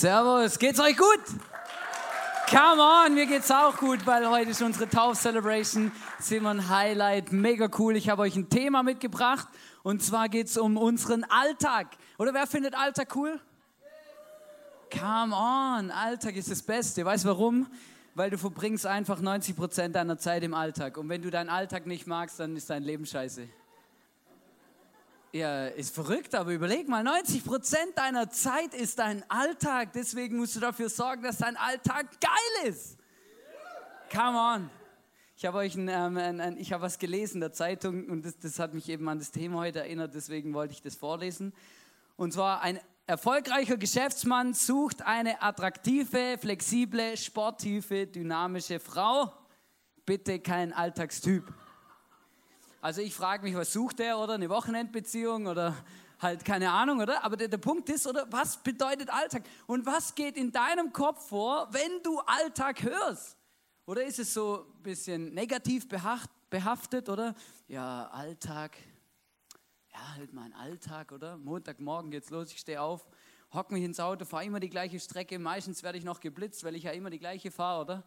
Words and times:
Servus, 0.00 0.58
geht's 0.58 0.78
euch 0.78 0.94
gut? 0.94 1.20
Come 2.50 2.82
on, 2.82 3.14
mir 3.14 3.24
geht's 3.24 3.50
auch 3.50 3.78
gut, 3.78 4.04
weil 4.04 4.28
heute 4.28 4.50
ist 4.50 4.60
unsere 4.60 4.86
Tauf-Celebration. 4.86 5.90
Sind 6.18 6.44
ein 6.44 6.68
Highlight, 6.68 7.32
mega 7.32 7.70
cool. 7.78 7.96
Ich 7.96 8.10
habe 8.10 8.20
euch 8.20 8.36
ein 8.36 8.50
Thema 8.50 8.82
mitgebracht 8.82 9.48
und 9.82 10.02
zwar 10.02 10.28
geht's 10.28 10.58
um 10.58 10.76
unseren 10.76 11.24
Alltag. 11.24 11.86
Oder 12.18 12.34
wer 12.34 12.46
findet 12.46 12.74
Alltag 12.76 13.16
cool? 13.16 13.40
Come 14.92 15.34
on, 15.34 15.90
Alltag 15.90 16.36
ist 16.36 16.50
das 16.50 16.60
Beste. 16.60 17.02
Weißt 17.02 17.24
du 17.24 17.28
warum? 17.28 17.66
Weil 18.14 18.28
du 18.28 18.36
verbringst 18.36 18.84
einfach 18.84 19.20
90 19.20 19.56
Prozent 19.56 19.96
deiner 19.96 20.18
Zeit 20.18 20.42
im 20.42 20.52
Alltag. 20.52 20.98
Und 20.98 21.08
wenn 21.08 21.22
du 21.22 21.30
deinen 21.30 21.48
Alltag 21.48 21.86
nicht 21.86 22.06
magst, 22.06 22.38
dann 22.38 22.54
ist 22.54 22.68
dein 22.68 22.82
Leben 22.82 23.06
scheiße. 23.06 23.48
Ja, 25.36 25.66
ist 25.66 25.94
verrückt, 25.94 26.34
aber 26.34 26.54
überleg 26.54 26.88
mal, 26.88 27.04
90 27.04 27.44
Prozent 27.44 27.98
deiner 27.98 28.30
Zeit 28.30 28.72
ist 28.72 28.98
dein 28.98 29.22
Alltag. 29.30 29.92
Deswegen 29.92 30.38
musst 30.38 30.56
du 30.56 30.60
dafür 30.60 30.88
sorgen, 30.88 31.24
dass 31.24 31.36
dein 31.36 31.58
Alltag 31.58 32.06
geil 32.22 32.70
ist. 32.70 32.96
Come 34.10 34.38
on. 34.38 34.70
Ich 35.36 35.44
habe 35.44 35.58
euch 35.58 35.74
ein, 35.74 35.88
ähm, 35.88 36.16
ein, 36.16 36.40
ein, 36.40 36.56
ich 36.56 36.72
habe 36.72 36.84
was 36.84 36.98
gelesen 36.98 37.34
in 37.34 37.40
der 37.42 37.52
Zeitung 37.52 38.06
und 38.06 38.24
das, 38.24 38.38
das 38.38 38.58
hat 38.58 38.72
mich 38.72 38.88
eben 38.88 39.06
an 39.10 39.18
das 39.18 39.30
Thema 39.30 39.58
heute 39.58 39.80
erinnert, 39.80 40.14
deswegen 40.14 40.54
wollte 40.54 40.72
ich 40.72 40.80
das 40.80 40.96
vorlesen. 40.96 41.52
Und 42.16 42.32
zwar 42.32 42.62
ein 42.62 42.80
erfolgreicher 43.06 43.76
Geschäftsmann 43.76 44.54
sucht 44.54 45.02
eine 45.02 45.42
attraktive, 45.42 46.38
flexible, 46.40 47.14
sportive, 47.14 48.06
dynamische 48.06 48.80
Frau. 48.80 49.34
Bitte 50.06 50.38
kein 50.38 50.72
Alltagstyp. 50.72 51.44
Also 52.80 53.00
ich 53.00 53.14
frage 53.14 53.42
mich, 53.42 53.54
was 53.54 53.72
sucht 53.72 54.00
er 54.00 54.18
oder 54.18 54.34
eine 54.34 54.48
Wochenendbeziehung 54.48 55.46
oder 55.46 55.74
halt 56.18 56.44
keine 56.44 56.70
Ahnung, 56.70 57.00
oder? 57.00 57.24
Aber 57.24 57.36
der, 57.36 57.48
der, 57.48 57.58
Punkt 57.58 57.88
ist, 57.88 58.06
oder 58.06 58.26
was 58.30 58.62
bedeutet 58.62 59.10
Alltag? 59.10 59.42
Und 59.66 59.86
was 59.86 60.14
geht 60.14 60.36
in 60.36 60.52
deinem 60.52 60.92
Kopf 60.92 61.28
vor, 61.28 61.68
wenn 61.72 62.02
du 62.02 62.18
Alltag 62.20 62.82
hörst? 62.82 63.36
Oder 63.86 64.04
ist 64.04 64.18
es 64.18 64.34
so 64.34 64.66
ein 64.76 64.82
bisschen 64.82 65.34
negativ 65.34 65.88
behaftet, 65.88 67.08
oder? 67.08 67.34
Ja, 67.68 68.08
Alltag, 68.08 68.76
ja, 69.92 70.14
halt 70.14 70.32
mein 70.32 70.52
Alltag, 70.54 71.12
oder? 71.12 71.36
Montagmorgen 71.36 72.10
geht's 72.10 72.30
los, 72.30 72.50
ich 72.50 72.58
stehe 72.58 72.80
auf, 72.80 73.06
hock 73.52 73.70
mich 73.70 73.84
ins 73.84 74.00
Auto, 74.00 74.24
fahre 74.24 74.44
immer 74.44 74.60
die 74.60 74.70
gleiche 74.70 74.98
Strecke, 74.98 75.38
meistens 75.38 75.82
werde 75.82 75.98
ich 75.98 76.04
noch 76.04 76.20
geblitzt, 76.20 76.64
weil 76.64 76.74
ich 76.74 76.82
ja 76.82 76.92
immer 76.92 77.10
die 77.10 77.18
gleiche 77.18 77.50
fahre, 77.50 77.82
oder? 77.82 78.04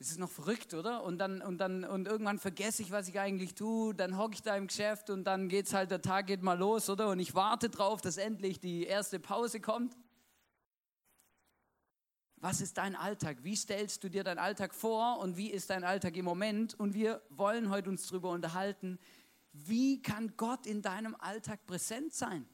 Das 0.00 0.10
ist 0.10 0.18
noch 0.18 0.30
verrückt, 0.30 0.72
oder? 0.72 1.04
Und 1.04 1.18
dann 1.18 1.42
und 1.42 1.58
dann 1.58 1.84
und 1.84 2.08
irgendwann 2.08 2.38
vergesse 2.38 2.80
ich, 2.80 2.90
was 2.90 3.06
ich 3.08 3.20
eigentlich 3.20 3.54
tue. 3.54 3.94
Dann 3.94 4.16
hocke 4.16 4.32
ich 4.32 4.40
da 4.40 4.56
im 4.56 4.68
Geschäft 4.68 5.10
und 5.10 5.24
dann 5.24 5.50
geht's 5.50 5.74
halt 5.74 5.90
der 5.90 6.00
Tag 6.00 6.26
geht 6.26 6.42
mal 6.42 6.58
los, 6.58 6.88
oder? 6.88 7.10
Und 7.10 7.20
ich 7.20 7.34
warte 7.34 7.68
drauf, 7.68 8.00
dass 8.00 8.16
endlich 8.16 8.58
die 8.60 8.84
erste 8.84 9.20
Pause 9.20 9.60
kommt. 9.60 9.94
Was 12.36 12.62
ist 12.62 12.78
dein 12.78 12.96
Alltag? 12.96 13.44
Wie 13.44 13.54
stellst 13.54 14.02
du 14.02 14.08
dir 14.08 14.24
deinen 14.24 14.38
Alltag 14.38 14.74
vor 14.74 15.18
und 15.18 15.36
wie 15.36 15.50
ist 15.50 15.68
dein 15.68 15.84
Alltag 15.84 16.16
im 16.16 16.24
Moment? 16.24 16.72
Und 16.80 16.94
wir 16.94 17.20
wollen 17.28 17.68
heute 17.68 17.90
uns 17.90 18.08
darüber 18.08 18.30
unterhalten, 18.30 18.98
wie 19.52 20.00
kann 20.00 20.34
Gott 20.38 20.66
in 20.66 20.80
deinem 20.80 21.14
Alltag 21.14 21.66
präsent 21.66 22.14
sein? 22.14 22.48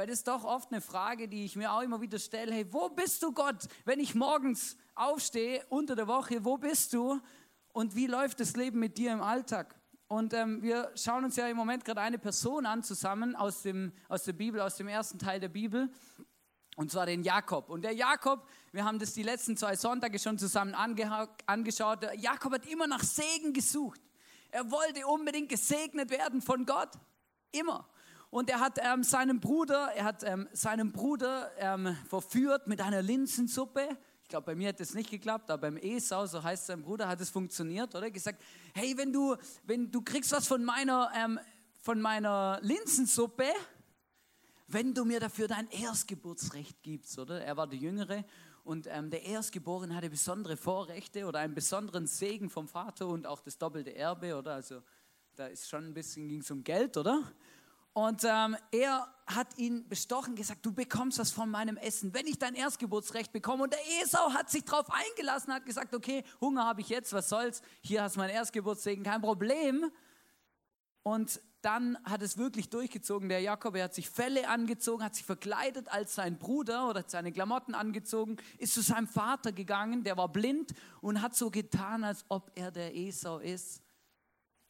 Weil 0.00 0.06
das 0.06 0.20
ist 0.20 0.28
doch 0.28 0.44
oft 0.44 0.72
eine 0.72 0.80
Frage, 0.80 1.28
die 1.28 1.44
ich 1.44 1.56
mir 1.56 1.70
auch 1.70 1.82
immer 1.82 2.00
wieder 2.00 2.18
stelle. 2.18 2.54
Hey, 2.54 2.66
wo 2.72 2.88
bist 2.88 3.22
du 3.22 3.32
Gott, 3.32 3.68
wenn 3.84 4.00
ich 4.00 4.14
morgens 4.14 4.78
aufstehe 4.94 5.62
unter 5.68 5.94
der 5.94 6.06
Woche, 6.06 6.42
wo 6.42 6.56
bist 6.56 6.94
du 6.94 7.20
und 7.74 7.94
wie 7.94 8.06
läuft 8.06 8.40
das 8.40 8.56
Leben 8.56 8.78
mit 8.78 8.96
dir 8.96 9.12
im 9.12 9.20
Alltag? 9.20 9.78
Und 10.08 10.32
ähm, 10.32 10.62
wir 10.62 10.90
schauen 10.94 11.26
uns 11.26 11.36
ja 11.36 11.48
im 11.48 11.56
Moment 11.58 11.84
gerade 11.84 12.00
eine 12.00 12.18
Person 12.18 12.64
an 12.64 12.82
zusammen 12.82 13.36
aus, 13.36 13.60
dem, 13.60 13.92
aus 14.08 14.24
der 14.24 14.32
Bibel, 14.32 14.62
aus 14.62 14.76
dem 14.76 14.88
ersten 14.88 15.18
Teil 15.18 15.38
der 15.38 15.50
Bibel. 15.50 15.90
Und 16.76 16.90
zwar 16.90 17.04
den 17.04 17.22
Jakob. 17.22 17.68
Und 17.68 17.82
der 17.82 17.92
Jakob, 17.92 18.48
wir 18.72 18.86
haben 18.86 18.98
das 18.98 19.12
die 19.12 19.22
letzten 19.22 19.58
zwei 19.58 19.76
Sonntage 19.76 20.18
schon 20.18 20.38
zusammen 20.38 20.74
ange 20.74 21.28
angeschaut. 21.44 22.04
Der 22.04 22.14
Jakob 22.14 22.54
hat 22.54 22.64
immer 22.64 22.86
nach 22.86 23.02
Segen 23.02 23.52
gesucht. 23.52 24.00
Er 24.50 24.70
wollte 24.70 25.06
unbedingt 25.06 25.50
gesegnet 25.50 26.08
werden 26.08 26.40
von 26.40 26.64
Gott. 26.64 26.92
Immer. 27.52 27.86
Und 28.30 28.48
er 28.48 28.60
hat 28.60 28.78
ähm, 28.80 29.02
seinen 29.02 29.40
Bruder, 29.40 29.90
er 29.94 30.04
hat 30.04 30.22
ähm, 30.24 30.48
seinen 30.52 30.92
Bruder 30.92 31.50
ähm, 31.58 31.96
verführt 32.08 32.68
mit 32.68 32.80
einer 32.80 33.02
Linsensuppe 33.02 33.96
glaube, 34.30 34.46
bei 34.46 34.54
mir 34.54 34.68
hat 34.68 34.80
das 34.80 34.94
nicht 34.94 35.10
geklappt, 35.10 35.50
aber 35.50 35.62
beim 35.62 35.76
Esau, 35.76 36.24
so 36.24 36.42
heißt 36.42 36.66
sein 36.66 36.80
Bruder, 36.80 37.08
hat 37.08 37.20
es 37.20 37.28
funktioniert, 37.28 37.94
oder? 37.94 38.10
Gesagt, 38.10 38.40
hey, 38.72 38.96
wenn 38.96 39.12
du, 39.12 39.36
wenn 39.64 39.90
du 39.90 40.00
kriegst 40.00 40.32
was 40.32 40.46
von 40.46 40.64
meiner, 40.64 41.10
ähm, 41.14 41.38
von 41.82 42.00
meiner 42.00 42.58
Linsensuppe, 42.62 43.48
wenn 44.68 44.94
du 44.94 45.04
mir 45.04 45.20
dafür 45.20 45.48
dein 45.48 45.68
Erstgeburtsrecht 45.68 46.82
gibst, 46.82 47.18
oder? 47.18 47.42
Er 47.42 47.56
war 47.56 47.66
der 47.66 47.78
Jüngere 47.78 48.24
und 48.62 48.86
ähm, 48.88 49.10
der 49.10 49.24
Erstgeborene 49.24 49.94
hatte 49.94 50.08
besondere 50.08 50.56
Vorrechte 50.56 51.26
oder 51.26 51.40
einen 51.40 51.54
besonderen 51.54 52.06
Segen 52.06 52.48
vom 52.48 52.68
Vater 52.68 53.08
und 53.08 53.26
auch 53.26 53.40
das 53.40 53.58
doppelte 53.58 53.94
Erbe, 53.94 54.36
oder? 54.36 54.54
Also 54.54 54.80
da 55.34 55.48
ist 55.48 55.68
schon 55.68 55.86
ein 55.86 55.94
bisschen, 55.94 56.28
ging 56.28 56.40
es 56.40 56.50
um 56.50 56.62
Geld, 56.62 56.96
oder? 56.96 57.32
Und 57.92 58.22
ähm, 58.24 58.56
er 58.70 59.08
hat 59.26 59.58
ihn 59.58 59.88
bestochen, 59.88 60.36
gesagt, 60.36 60.64
du 60.64 60.72
bekommst 60.72 61.18
was 61.18 61.30
von 61.30 61.50
meinem 61.50 61.76
Essen, 61.76 62.14
wenn 62.14 62.26
ich 62.26 62.38
dein 62.38 62.54
Erstgeburtsrecht 62.54 63.32
bekomme. 63.32 63.64
Und 63.64 63.72
der 63.72 63.80
Esau 64.02 64.32
hat 64.32 64.50
sich 64.50 64.64
darauf 64.64 64.86
eingelassen, 64.90 65.52
hat 65.52 65.66
gesagt, 65.66 65.94
okay, 65.94 66.24
Hunger 66.40 66.64
habe 66.64 66.80
ich 66.80 66.88
jetzt, 66.88 67.12
was 67.12 67.28
soll's, 67.28 67.62
hier 67.80 68.02
hast 68.02 68.16
du 68.16 68.20
mein 68.20 68.30
Erstgeburtssegen, 68.30 69.04
kein 69.04 69.20
Problem. 69.20 69.90
Und 71.02 71.40
dann 71.62 71.98
hat 72.04 72.22
es 72.22 72.38
wirklich 72.38 72.70
durchgezogen. 72.70 73.28
Der 73.28 73.40
Jakob, 73.40 73.74
er 73.76 73.84
hat 73.84 73.94
sich 73.94 74.08
Felle 74.08 74.48
angezogen, 74.48 75.04
hat 75.04 75.14
sich 75.14 75.24
verkleidet 75.24 75.88
als 75.88 76.14
sein 76.14 76.38
Bruder 76.38 76.88
oder 76.88 77.04
seine 77.06 77.32
Klamotten 77.32 77.74
angezogen, 77.74 78.36
ist 78.58 78.74
zu 78.74 78.82
seinem 78.82 79.08
Vater 79.08 79.52
gegangen, 79.52 80.04
der 80.04 80.16
war 80.16 80.28
blind 80.28 80.74
und 81.00 81.22
hat 81.22 81.34
so 81.34 81.50
getan, 81.50 82.04
als 82.04 82.24
ob 82.28 82.50
er 82.54 82.70
der 82.70 82.94
Esau 82.94 83.38
ist 83.38 83.82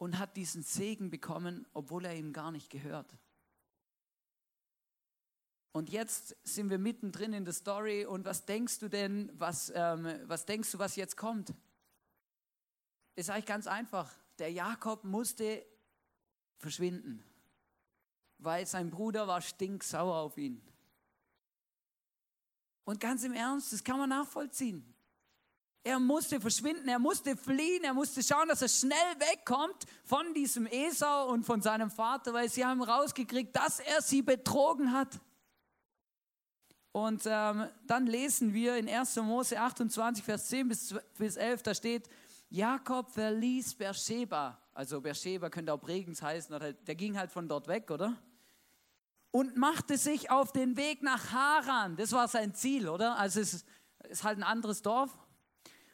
und 0.00 0.18
hat 0.18 0.34
diesen 0.38 0.62
Segen 0.62 1.10
bekommen, 1.10 1.66
obwohl 1.74 2.06
er 2.06 2.16
ihm 2.16 2.32
gar 2.32 2.50
nicht 2.50 2.70
gehört. 2.70 3.14
Und 5.72 5.90
jetzt 5.90 6.34
sind 6.42 6.70
wir 6.70 6.78
mittendrin 6.78 7.34
in 7.34 7.44
der 7.44 7.52
Story 7.52 8.06
und 8.06 8.24
was 8.24 8.46
denkst 8.46 8.78
du 8.78 8.88
denn, 8.88 9.30
was, 9.34 9.70
ähm, 9.74 10.08
was 10.24 10.46
denkst 10.46 10.72
du, 10.72 10.78
was 10.78 10.96
jetzt 10.96 11.18
kommt? 11.18 11.52
Ist 13.14 13.28
eigentlich 13.28 13.44
ganz 13.44 13.66
einfach. 13.66 14.10
Der 14.38 14.50
Jakob 14.50 15.04
musste 15.04 15.66
verschwinden, 16.56 17.22
weil 18.38 18.64
sein 18.66 18.88
Bruder 18.88 19.28
war 19.28 19.42
stinksauer 19.42 20.16
auf 20.16 20.38
ihn. 20.38 20.62
Und 22.84 23.00
ganz 23.00 23.22
im 23.22 23.34
Ernst, 23.34 23.74
das 23.74 23.84
kann 23.84 23.98
man 23.98 24.08
nachvollziehen. 24.08 24.89
Er 25.82 25.98
musste 25.98 26.40
verschwinden, 26.40 26.88
er 26.88 26.98
musste 26.98 27.36
fliehen, 27.36 27.84
er 27.84 27.94
musste 27.94 28.22
schauen, 28.22 28.48
dass 28.48 28.60
er 28.60 28.68
schnell 28.68 28.96
wegkommt 29.18 29.86
von 30.04 30.34
diesem 30.34 30.66
Esau 30.66 31.30
und 31.30 31.44
von 31.44 31.62
seinem 31.62 31.90
Vater, 31.90 32.34
weil 32.34 32.50
sie 32.50 32.64
haben 32.64 32.82
rausgekriegt, 32.82 33.56
dass 33.56 33.80
er 33.80 34.02
sie 34.02 34.20
betrogen 34.20 34.92
hat. 34.92 35.18
Und 36.92 37.22
ähm, 37.24 37.68
dann 37.86 38.06
lesen 38.06 38.52
wir 38.52 38.76
in 38.76 38.88
1. 38.88 39.16
Mose 39.16 39.58
28, 39.58 40.22
Vers 40.22 40.48
10 40.48 40.68
bis, 40.68 40.94
bis 41.16 41.36
11, 41.36 41.62
da 41.62 41.74
steht, 41.74 42.08
Jakob 42.50 43.10
verließ 43.12 43.74
Beersheba. 43.76 44.58
Also 44.74 45.00
Beersheba 45.00 45.48
könnte 45.48 45.72
auch 45.72 45.80
Bregens 45.80 46.20
heißen, 46.20 46.54
oder 46.54 46.72
der 46.72 46.94
ging 46.94 47.16
halt 47.16 47.30
von 47.30 47.48
dort 47.48 47.68
weg, 47.68 47.90
oder? 47.90 48.16
Und 49.30 49.56
machte 49.56 49.96
sich 49.96 50.30
auf 50.30 50.52
den 50.52 50.76
Weg 50.76 51.02
nach 51.02 51.32
Haran. 51.32 51.96
Das 51.96 52.12
war 52.12 52.26
sein 52.26 52.54
Ziel, 52.54 52.88
oder? 52.88 53.16
Also 53.16 53.40
es 53.40 53.64
ist 54.08 54.24
halt 54.24 54.38
ein 54.38 54.42
anderes 54.42 54.82
Dorf. 54.82 55.16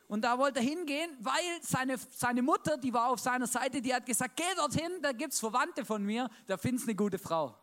Und 0.09 0.23
da 0.23 0.39
wollte 0.39 0.61
er 0.61 0.65
hingehen, 0.65 1.11
weil 1.21 1.63
seine, 1.63 1.97
seine 1.99 2.41
Mutter, 2.41 2.77
die 2.77 2.93
war 2.93 3.11
auf 3.11 3.19
seiner 3.19 3.47
Seite, 3.47 3.83
die 3.83 3.93
hat 3.93 4.07
gesagt, 4.07 4.37
geh 4.37 4.55
dorthin, 4.57 5.03
da 5.03 5.13
gibt 5.13 5.33
es 5.33 5.41
Verwandte 5.41 5.85
von 5.85 6.03
mir, 6.05 6.31
da 6.47 6.57
findest 6.57 6.87
du 6.87 6.91
eine 6.91 6.97
gute 6.97 7.19
Frau. 7.19 7.59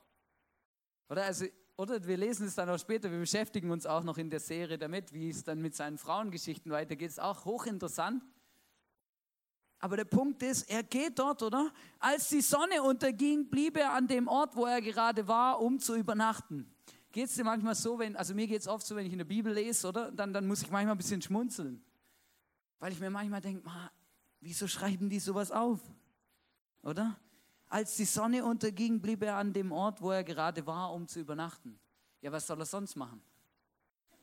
Oder, 1.08 1.24
also, 1.24 1.46
oder 1.78 2.06
wir 2.06 2.18
lesen 2.18 2.48
es 2.48 2.56
dann 2.56 2.70
auch 2.70 2.78
später, 2.78 3.10
wir 3.10 3.20
beschäftigen 3.20 3.72
uns 3.72 3.86
auch 3.86 4.04
noch 4.04 4.18
in 4.18 4.30
der 4.30 4.42
Serie 4.42 4.78
damit, 4.78 5.14
wie 5.14 5.30
es 5.30 5.44
dann 5.44 5.62
mit 5.62 5.74
seinen 5.76 5.98
Frauengeschichten 5.98 6.72
weitergeht, 6.72 7.10
ist 7.10 7.22
auch 7.22 7.46
hochinteressant. 7.46 8.22
Aber 9.80 9.98
der 9.98 10.06
Punkt 10.06 10.42
ist, 10.44 10.70
er 10.70 10.84
geht 10.84 11.20
dort, 11.20 11.44
oder? 11.44 11.72
Als 12.00 12.30
die 12.30 12.42
Sonne 12.42 12.84
unterging, 12.84 13.50
blieb 13.50 13.78
er 13.78 13.94
an 13.94 14.08
dem 14.08 14.28
Ort, 14.28 14.56
wo 14.56 14.66
er 14.66 14.82
gerade 14.82 15.28
war, 15.28 15.62
um 15.62 15.80
zu 15.80 15.96
übernachten. 15.96 16.74
Geht 17.12 17.26
es 17.26 17.36
dir 17.36 17.44
manchmal 17.44 17.76
so, 17.76 18.00
wenn, 18.00 18.16
also 18.16 18.34
mir 18.34 18.48
geht 18.48 18.62
es 18.62 18.68
oft 18.68 18.86
so, 18.86 18.96
wenn 18.96 19.06
ich 19.06 19.12
in 19.12 19.18
der 19.18 19.26
Bibel 19.26 19.54
lese, 19.54 19.88
oder? 19.88 20.12
Dann, 20.12 20.34
dann 20.34 20.48
muss 20.48 20.62
ich 20.62 20.72
manchmal 20.72 20.96
ein 20.96 20.98
bisschen 20.98 21.22
schmunzeln. 21.22 21.84
Weil 22.84 22.92
ich 22.92 23.00
mir 23.00 23.10
manchmal 23.10 23.40
denke, 23.40 23.64
wieso 24.42 24.68
schreiben 24.68 25.10
die 25.10 25.22
sowas 25.22 25.52
auf? 25.52 25.80
Oder? 26.82 27.18
Als 27.70 27.96
die 27.96 28.04
Sonne 28.04 28.44
unterging, 28.44 29.00
blieb 29.00 29.24
er 29.24 29.38
an 29.38 29.54
dem 29.54 29.72
Ort, 29.72 30.02
wo 30.02 30.12
er 30.12 30.26
gerade 30.26 30.68
war, 30.68 30.92
um 30.92 31.08
zu 31.08 31.22
übernachten. 31.22 31.80
Ja, 32.20 32.34
was 32.34 32.46
soll 32.46 32.60
er 32.60 32.66
sonst 32.66 32.98
machen? 32.98 33.24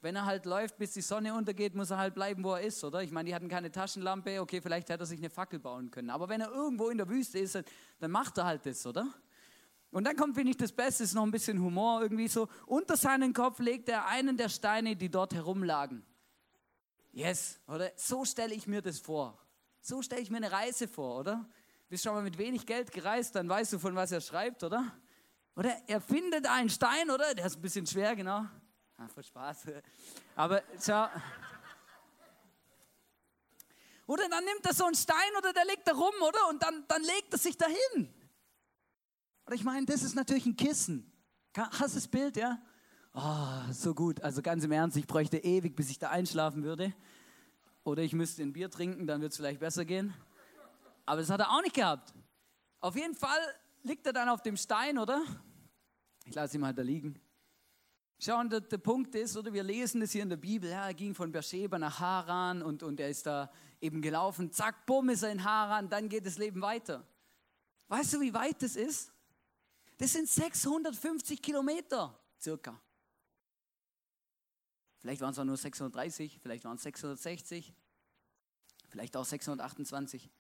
Wenn 0.03 0.15
er 0.15 0.27
halt 0.27 0.45
läuft, 0.45 0.77
bis 0.77 0.93
die 0.93 1.01
Sonne 1.01 1.33
untergeht, 1.33 1.75
muss 1.75 1.91
er 1.91 1.97
halt 1.97 2.15
bleiben, 2.15 2.45
wo 2.45 2.53
er 2.53 2.61
ist, 2.61 2.85
oder? 2.85 3.03
Ich 3.03 3.12
meine, 3.12 3.31
die 3.31 3.35
hatten 3.35 3.49
keine 3.49 3.73
Taschenlampe, 3.73 4.43
okay, 4.43 4.61
vielleicht 4.61 4.91
hätte 4.91 5.05
er 5.05 5.07
sich 5.07 5.21
eine 5.21 5.31
Fackel 5.31 5.59
bauen 5.59 5.91
können. 5.91 6.11
Aber 6.11 6.29
wenn 6.29 6.43
er 6.43 6.51
irgendwo 6.51 6.91
in 6.91 6.99
der 6.99 7.09
Wüste 7.09 7.39
ist, 7.39 7.59
dann 7.99 8.11
macht 8.11 8.37
er 8.37 8.45
halt 8.45 8.67
das, 8.67 8.85
oder? 8.85 9.09
Und 9.91 10.05
dann 10.05 10.17
kommt, 10.17 10.35
finde 10.35 10.51
ich, 10.51 10.59
das 10.59 10.73
Beste, 10.73 11.05
ist 11.05 11.15
noch 11.15 11.23
ein 11.23 11.31
bisschen 11.31 11.62
Humor 11.62 12.03
irgendwie 12.03 12.29
so. 12.29 12.47
Unter 12.67 12.99
seinen 12.99 13.33
Kopf 13.33 13.59
legt 13.59 13.89
er 13.89 14.05
einen 14.05 14.37
der 14.37 14.51
Steine, 14.51 14.97
die 14.97 15.09
dort 15.09 15.33
herumlagen. 15.33 16.05
Yes, 17.12 17.59
oder? 17.67 17.93
So 17.97 18.25
stelle 18.25 18.55
ich 18.55 18.67
mir 18.67 18.83
das 18.83 18.99
vor. 18.99 19.39
So 19.81 20.03
stelle 20.03 20.21
ich 20.21 20.31
mir 20.31 20.37
eine 20.37 20.53
Reise 20.53 20.87
vor, 20.87 21.21
oder? 21.21 21.49
Bist 21.89 22.05
schon 22.05 22.15
mal 22.15 22.23
mit 22.23 22.39
wenig 22.39 22.67
Geld 22.67 22.93
gereist, 22.93 23.35
dann 23.35 23.49
weißt 23.49 23.73
du, 23.73 23.79
von 23.79 23.95
was 23.97 24.12
er 24.12 24.21
schreibt, 24.21 24.62
oder? 24.62 24.97
Oder 25.57 25.77
er 25.89 26.01
findet 26.01 26.47
einen 26.47 26.71
Stein, 26.71 27.11
oder? 27.11 27.35
Der 27.35 27.47
ist 27.47 27.57
ein 27.57 27.62
bisschen 27.62 27.87
schwer, 27.87 28.15
genau. 28.15 28.47
Ah, 28.97 29.09
voll 29.09 29.25
Spaß. 29.25 29.65
Aber 30.37 30.62
schau. 30.81 31.09
Oder 34.07 34.29
dann 34.29 34.45
nimmt 34.45 34.65
er 34.67 34.75
so 34.75 34.85
einen 34.85 34.95
Stein 34.95 35.37
oder 35.39 35.53
der 35.53 35.65
legt 35.65 35.87
da 35.89 35.93
rum, 35.93 36.15
oder? 36.21 36.49
Und 36.49 36.62
dann, 36.62 36.85
dann 36.87 37.03
legt 37.03 37.33
er 37.33 37.39
sich 37.39 37.57
dahin. 37.57 38.12
Oder 39.47 39.55
ich 39.55 39.65
meine, 39.65 39.87
das 39.87 40.03
ist 40.03 40.15
natürlich 40.15 40.47
ein 40.47 40.57
Kissen. 40.57 41.11
Hast 41.57 41.95
du 41.95 41.99
das 41.99 42.09
Bild, 42.09 42.37
ja? 42.37 42.61
Oh, 43.23 43.73
so 43.73 43.95
gut. 43.95 44.23
Also 44.23 44.41
ganz 44.41 44.65
im 44.65 44.73
Ernst, 44.73 44.97
ich 44.97 45.07
bräuchte 45.07 45.37
ewig, 45.37 45.77
bis 45.77 45.91
ich 45.91 45.99
da 45.99 46.09
einschlafen 46.09 46.63
würde. 46.65 46.95
Oder 47.85 48.03
ich 48.03 48.15
müsste 48.15 48.43
ein 48.43 48.55
Bier 48.55 48.71
trinken, 48.71 49.07
dann 49.07 49.21
wird 49.21 49.33
es 49.33 49.37
vielleicht 49.37 49.61
besser 49.61 49.85
gehen. 49.85 50.15
Aber 51.05 51.21
das 51.21 51.29
hat 51.29 51.41
er 51.41 51.51
auch 51.51 51.61
nicht 51.61 51.75
gehabt. 51.75 52.15
Auf 52.81 52.97
jeden 52.97 53.15
Fall 53.15 53.39
liegt 53.83 54.07
er 54.07 54.15
dann 54.15 54.31
auf 54.31 54.41
dem 54.41 54.57
Stein, 54.57 54.97
oder? 54.97 55.23
Ich 56.25 56.35
lasse 56.35 56.57
ihn 56.57 56.63
mal 56.63 56.73
da 56.73 56.81
liegen. 56.81 57.21
Schau, 58.19 58.41
und 58.41 58.51
der, 58.51 58.61
der, 58.61 58.79
Punkt 58.79 59.15
ist, 59.15 59.37
oder 59.37 59.53
wir 59.53 59.65
lesen 59.65 60.01
es 60.01 60.13
hier 60.13 60.23
in 60.23 60.31
der 60.31 60.37
Bibel, 60.37 60.71
ja, 60.71 60.87
er 60.87 60.95
ging 60.95 61.15
von 61.15 61.31
Beersheba 61.31 61.79
nach 61.79 62.01
Haran 62.01 62.63
und, 62.63 62.83
und 62.83 63.01
er 63.01 63.11
ist 63.11 63.27
da 63.27 63.51
eben 63.83 64.01
gelaufen, 64.01 64.51
zack, 64.51 64.87
bumm, 64.87 65.11
ist 65.11 65.23
er 65.23 65.33
in 65.33 65.45
Haran, 65.45 65.91
dann 65.91 66.09
geht 66.09 66.25
das 66.25 66.39
Leben 66.39 66.63
weiter. 66.63 67.07
Weißt 67.89 68.15
du, 68.15 68.21
wie 68.21 68.33
weit 68.33 68.63
das 68.63 68.77
ist? 68.77 69.13
Das 69.99 70.13
sind 70.13 70.27
650 70.27 71.43
Kilometer 71.43 72.19
circa. 72.41 72.81
Vielleicht 75.00 75.20
waren 75.23 75.32
es 75.32 75.38
auch 75.38 75.44
nur 75.44 75.56
630, 75.56 76.38
vielleicht 76.43 76.64
waren 76.64 76.76
es 76.76 76.82
660, 76.82 77.75
vielleicht 78.88 79.17
auch 79.17 79.25
628. 79.25 80.31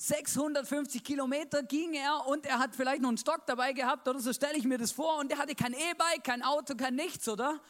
650 0.00 1.02
Kilometer 1.02 1.62
ging 1.64 1.94
er 1.94 2.26
und 2.26 2.46
er 2.46 2.58
hat 2.58 2.74
vielleicht 2.76 3.02
noch 3.02 3.08
einen 3.08 3.18
Stock 3.18 3.46
dabei 3.46 3.72
gehabt 3.72 4.06
oder 4.06 4.20
so 4.20 4.32
stelle 4.32 4.56
ich 4.56 4.64
mir 4.64 4.78
das 4.78 4.92
vor 4.92 5.18
und 5.18 5.32
er 5.32 5.38
hatte 5.38 5.54
kein 5.54 5.72
E-Bike, 5.72 6.22
kein 6.22 6.42
Auto, 6.42 6.74
kein 6.76 6.94
nichts, 6.94 7.28
oder? 7.28 7.60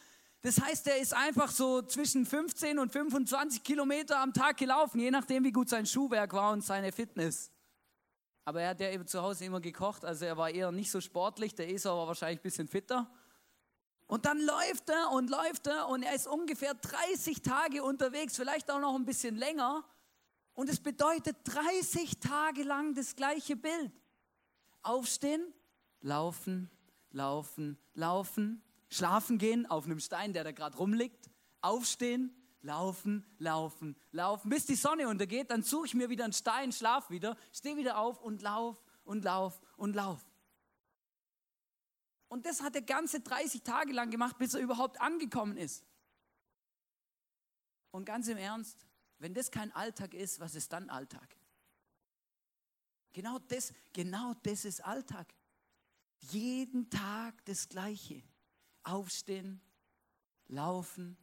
Das 0.43 0.61
heißt, 0.61 0.87
er 0.87 0.99
ist 0.99 1.15
einfach 1.15 1.51
so 1.51 1.83
zwischen 1.83 2.25
15 2.25 2.79
und 2.79 2.93
25 2.93 3.63
Kilometer 3.65 4.21
am 4.21 4.33
Tag 4.33 4.57
gelaufen, 4.59 5.01
je 5.01 5.11
nachdem, 5.11 5.43
wie 5.45 5.53
gut 5.53 5.69
sein 5.69 5.85
Schuhwerk 5.85 6.33
war 6.33 6.53
und 6.53 6.63
seine 6.63 6.93
Fitness. 6.93 7.51
Aber 8.45 8.63
er 8.63 8.71
hat 8.71 8.81
ja 8.81 8.91
eben 8.91 9.07
zu 9.07 9.21
Hause 9.21 9.47
immer 9.47 9.61
gekocht, 9.61 10.05
also 10.05 10.25
er 10.25 10.37
war 10.37 10.51
eher 10.51 10.71
nicht 10.71 10.91
so 10.91 11.01
sportlich, 11.01 11.55
der 11.55 11.69
Esau 11.71 11.99
war 11.99 12.07
wahrscheinlich 12.07 12.41
ein 12.41 12.43
bisschen 12.43 12.69
fitter. 12.69 13.11
Und 14.09 14.25
dann 14.25 14.41
läuft 14.41 14.89
er 14.89 15.11
und 15.11 15.29
läuft 15.29 15.67
er 15.67 15.87
und 15.89 16.03
er 16.03 16.15
ist 16.15 16.27
ungefähr 16.27 16.73
30 16.73 17.43
Tage 17.43 17.85
unterwegs, 17.85 18.37
vielleicht 18.37 18.71
auch 18.71 18.81
noch 18.81 18.95
ein 18.95 19.05
bisschen 19.05 19.37
länger. 19.37 19.85
Und 20.55 20.71
es 20.71 20.81
bedeutet 20.81 21.37
30 21.45 22.19
Tage 22.19 22.63
lang 22.63 22.95
das 22.95 23.15
gleiche 23.15 23.55
Bild. 23.55 23.93
Aufstehen, 24.83 25.53
laufen, 26.01 26.71
laufen, 27.11 27.79
laufen, 27.93 28.63
schlafen 28.89 29.37
gehen 29.37 29.67
auf 29.67 29.85
einem 29.85 30.01
Stein, 30.01 30.33
der 30.33 30.43
da 30.43 30.53
gerade 30.53 30.79
rumliegt, 30.79 31.29
aufstehen, 31.61 32.35
laufen, 32.63 33.27
laufen, 33.37 33.95
laufen, 34.11 34.49
bis 34.49 34.65
die 34.65 34.75
Sonne 34.75 35.07
untergeht, 35.07 35.51
dann 35.51 35.63
suche 35.63 35.89
ich 35.89 35.95
mir 35.95 36.09
wieder 36.09 36.25
einen 36.25 36.33
Stein, 36.33 36.73
schlaf 36.73 37.11
wieder, 37.11 37.37
stehe 37.53 37.77
wieder 37.77 37.99
auf 37.99 38.23
und 38.23 38.41
lauf 38.41 38.83
und 39.05 39.23
lauf 39.23 39.61
und 39.77 39.95
lauf. 39.95 40.25
Und 42.29 42.47
das 42.47 42.63
hat 42.63 42.75
er 42.75 42.83
ganze 42.83 43.21
30 43.21 43.63
Tage 43.63 43.93
lang 43.93 44.11
gemacht, 44.11 44.39
bis 44.39 44.55
er 44.55 44.61
überhaupt 44.61 45.01
angekommen 45.01 45.57
ist. 45.57 45.85
Und 47.91 48.05
ganz 48.05 48.29
im 48.29 48.37
Ernst, 48.37 48.87
wenn 49.19 49.35
das 49.35 49.51
kein 49.51 49.73
Alltag 49.73 50.15
ist, 50.15 50.39
was 50.41 50.55
ist 50.55 50.73
dann 50.73 50.91
Alltag? 50.91 51.37
Genau 53.13 53.39
das, 53.49 53.73
genau 53.93 54.35
das 54.43 54.65
ist 54.65 54.85
Alltag. 54.85 55.35
Jeden 56.21 56.91
Tag 56.91 57.45
das 57.47 57.69
Gleiche. 57.69 58.23
Aufstehen, 58.83 59.61
laufen, 60.47 61.17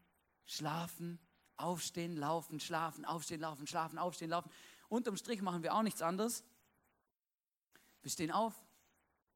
schlafen, 0.46 1.20
aufstehen, 1.58 2.16
laufen, 2.16 2.60
schlafen, 2.60 3.06
aufstehen, 3.06 3.42
laufen, 3.42 3.68
schlafen, 3.68 3.98
aufstehen, 3.98 4.30
laufen. 4.30 4.50
Unterm 4.90 5.18
Strich 5.18 5.42
machen 5.42 5.64
wir 5.64 5.74
auch 5.74 5.84
nichts 5.84 6.02
anderes. 6.02 6.44
Wir 8.02 8.12
stehen 8.12 8.32
auf, 8.32 8.54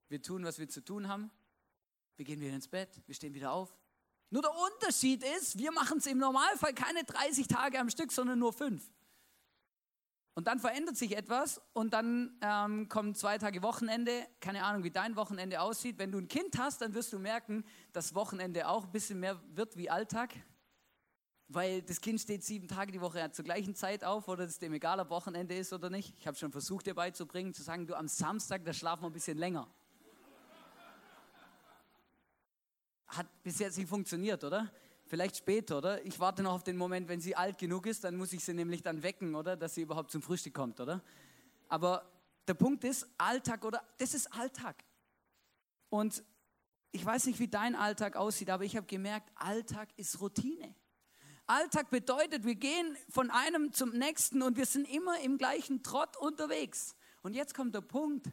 wir 0.09 0.21
tun, 0.21 0.43
was 0.43 0.59
wir 0.59 0.69
zu 0.69 0.83
tun 0.83 1.07
haben, 1.07 1.31
wir 2.19 2.25
gehen 2.25 2.39
wieder 2.39 2.53
ins 2.53 2.67
Bett, 2.67 3.01
wir 3.07 3.15
stehen 3.15 3.33
wieder 3.33 3.51
auf, 3.51 3.73
nur 4.29 4.43
der 4.43 4.51
Unterschied 4.51 5.23
ist, 5.37 5.57
wir 5.57 5.71
machen 5.71 5.97
es 5.97 6.05
im 6.05 6.19
Normalfall 6.19 6.73
keine 6.73 7.03
30 7.03 7.47
Tage 7.47 7.79
am 7.79 7.89
Stück, 7.89 8.11
sondern 8.11 8.37
nur 8.37 8.53
fünf. 8.53 8.91
Und 10.35 10.47
dann 10.47 10.59
verändert 10.59 10.95
sich 10.95 11.17
etwas 11.17 11.61
und 11.73 11.93
dann 11.93 12.37
ähm, 12.41 12.87
kommen 12.87 13.15
zwei 13.15 13.37
Tage 13.37 13.61
Wochenende. 13.63 14.25
Keine 14.39 14.63
Ahnung, 14.63 14.83
wie 14.83 14.91
dein 14.91 15.15
Wochenende 15.15 15.59
aussieht. 15.59 15.97
Wenn 15.97 16.11
du 16.11 16.19
ein 16.19 16.27
Kind 16.27 16.57
hast, 16.57 16.81
dann 16.81 16.93
wirst 16.93 17.11
du 17.11 17.19
merken, 17.19 17.65
dass 17.91 18.15
Wochenende 18.15 18.67
auch 18.69 18.85
ein 18.85 18.91
bisschen 18.91 19.19
mehr 19.19 19.41
wird 19.49 19.75
wie 19.75 19.89
Alltag. 19.89 20.33
Weil 21.47 21.81
das 21.81 21.99
Kind 21.99 22.21
steht 22.21 22.43
sieben 22.43 22.67
Tage 22.67 22.91
die 22.91 23.01
Woche 23.01 23.31
zur 23.31 23.43
gleichen 23.43 23.73
Zeit 23.73 24.03
auf 24.03 24.27
oder 24.27 24.45
es 24.45 24.59
dem 24.59 24.71
egal, 24.73 24.99
ob 24.99 25.09
Wochenende 25.09 25.55
ist 25.55 25.73
oder 25.73 25.89
nicht. 25.89 26.13
Ich 26.19 26.27
habe 26.27 26.37
schon 26.37 26.51
versucht, 26.51 26.85
dir 26.85 26.93
beizubringen, 26.93 27.55
zu 27.55 27.63
sagen, 27.63 27.87
du 27.87 27.97
am 27.97 28.07
Samstag, 28.07 28.63
da 28.63 28.71
schlafen 28.71 29.01
wir 29.01 29.09
ein 29.09 29.13
bisschen 29.13 29.37
länger. 29.37 29.67
Hat 33.09 33.27
bis 33.43 33.59
jetzt 33.59 33.77
nicht 33.77 33.89
funktioniert, 33.89 34.43
oder? 34.43 34.71
Vielleicht 35.05 35.37
später, 35.37 35.79
oder? 35.79 36.05
Ich 36.05 36.19
warte 36.19 36.43
noch 36.43 36.53
auf 36.53 36.63
den 36.63 36.77
Moment, 36.77 37.07
wenn 37.07 37.19
sie 37.19 37.35
alt 37.35 37.57
genug 37.57 37.85
ist, 37.87 38.03
dann 38.03 38.15
muss 38.15 38.31
ich 38.33 38.43
sie 38.43 38.53
nämlich 38.53 38.83
dann 38.83 39.01
wecken, 39.01 39.35
oder? 39.35 39.57
Dass 39.57 39.75
sie 39.75 39.81
überhaupt 39.81 40.11
zum 40.11 40.21
Frühstück 40.21 40.53
kommt, 40.53 40.79
oder? 40.79 41.01
Aber 41.67 42.05
der 42.47 42.53
Punkt 42.53 42.83
ist, 42.83 43.07
Alltag, 43.17 43.65
oder? 43.65 43.81
Das 43.97 44.13
ist 44.13 44.31
Alltag. 44.33 44.83
Und 45.89 46.23
ich 46.91 47.03
weiß 47.03 47.25
nicht, 47.25 47.39
wie 47.39 47.47
dein 47.47 47.75
Alltag 47.75 48.15
aussieht, 48.15 48.49
aber 48.49 48.63
ich 48.63 48.75
habe 48.75 48.87
gemerkt, 48.87 49.31
Alltag 49.35 49.89
ist 49.97 50.19
Routine. 50.21 50.75
Alltag 51.47 51.89
bedeutet, 51.89 52.43
wir 52.45 52.55
gehen 52.55 52.95
von 53.09 53.31
einem 53.31 53.73
zum 53.73 53.91
nächsten 53.91 54.43
und 54.43 54.57
wir 54.57 54.67
sind 54.67 54.87
immer 54.87 55.19
im 55.21 55.39
gleichen 55.39 55.81
Trott 55.81 56.15
unterwegs. 56.17 56.95
Und 57.23 57.33
jetzt 57.33 57.55
kommt 57.55 57.73
der 57.73 57.81
Punkt, 57.81 58.27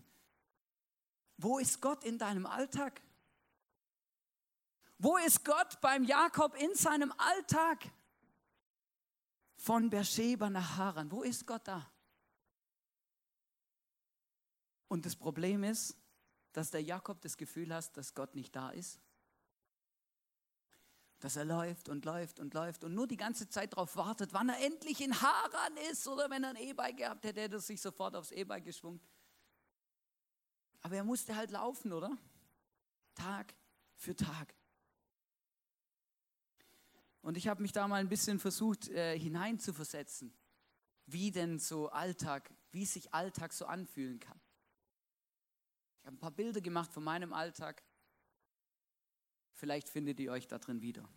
wo 1.39 1.59
ist 1.59 1.81
Gott 1.81 2.05
in 2.05 2.19
deinem 2.19 2.45
Alltag? 2.45 3.01
Wo 4.99 5.17
ist 5.19 5.45
Gott 5.45 5.81
beim 5.81 6.05
Jakob 6.05 6.55
in 6.57 6.75
seinem 6.75 7.13
Alltag? 7.19 7.85
Von 9.57 9.91
Beersheba 9.91 10.49
nach 10.49 10.77
Haran. 10.77 11.11
Wo 11.11 11.23
ist 11.23 11.47
Gott 11.47 11.67
da? 11.67 11.91
Und 14.89 15.05
das 15.05 15.17
Problem 15.17 15.65
ist, 15.65 15.97
dass 16.53 16.71
der 16.71 16.83
Jakob 16.83 17.21
das 17.21 17.37
Gefühl 17.37 17.75
hat, 17.75 17.97
dass 17.97 18.15
Gott 18.15 18.35
nicht 18.35 18.55
da 18.55 18.71
ist. 18.71 19.01
Dass 21.19 21.37
er 21.37 21.45
läuft 21.45 21.89
und 21.89 22.05
läuft 22.05 22.41
und 22.41 22.55
läuft 22.55 22.85
und 22.85 22.95
nur 22.95 23.07
die 23.07 23.17
ganze 23.17 23.49
Zeit 23.49 23.73
darauf 23.73 23.97
wartet, 23.97 24.33
wann 24.33 24.49
er 24.49 24.65
endlich 24.65 25.01
in 25.01 25.21
Haran 25.21 25.77
ist 25.91 26.07
oder 26.07 26.31
wenn 26.31 26.45
er 26.45 26.51
ein 26.51 26.57
E-Bike 26.57 26.99
gehabt 26.99 27.25
hätte, 27.25 27.41
hätte 27.41 27.57
er 27.57 27.61
sich 27.61 27.81
sofort 27.81 28.15
aufs 28.15 28.31
E-Bike 28.31 28.65
geschwungen. 28.65 29.01
Aber 30.83 30.97
er 30.97 31.05
musste 31.05 31.35
halt 31.35 31.51
laufen, 31.51 31.93
oder? 31.93 32.17
Tag 33.15 33.55
für 33.97 34.15
Tag. 34.15 34.55
Und 37.27 37.37
ich 37.37 37.49
habe 37.49 37.61
mich 37.61 37.73
da 37.73 37.89
mal 37.89 37.97
ein 37.97 38.09
bisschen 38.09 38.39
versucht 38.39 38.87
äh, 38.87 39.19
hineinzuversetzen, 39.19 40.33
wie 41.07 41.33
denn 41.33 41.59
so 41.59 41.89
Alltag, 41.89 42.55
wie 42.71 42.87
sich 42.87 43.13
Alltag 43.13 43.53
so 43.53 43.67
anfühlen 43.67 44.21
kann. 44.21 44.41
Ich 45.99 46.07
habe 46.07 46.15
ein 46.15 46.21
paar 46.21 46.31
Bilder 46.31 46.61
gemacht 46.61 46.93
von 46.93 47.03
meinem 47.03 47.33
Alltag. 47.33 47.83
Vielleicht 49.55 49.89
findet 49.89 50.21
ihr 50.21 50.31
euch 50.31 50.47
da 50.47 50.61
drin 50.61 50.83
wieder. 50.83 51.09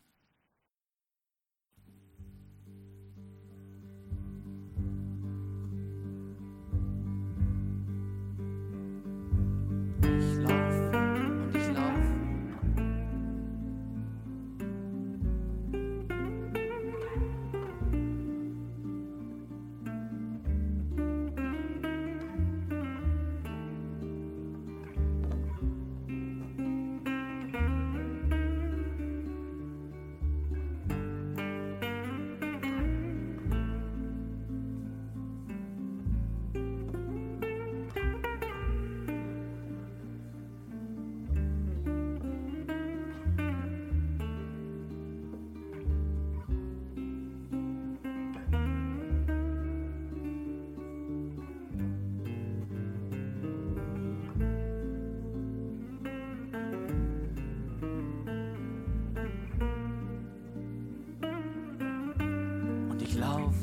lauf 63.19 63.55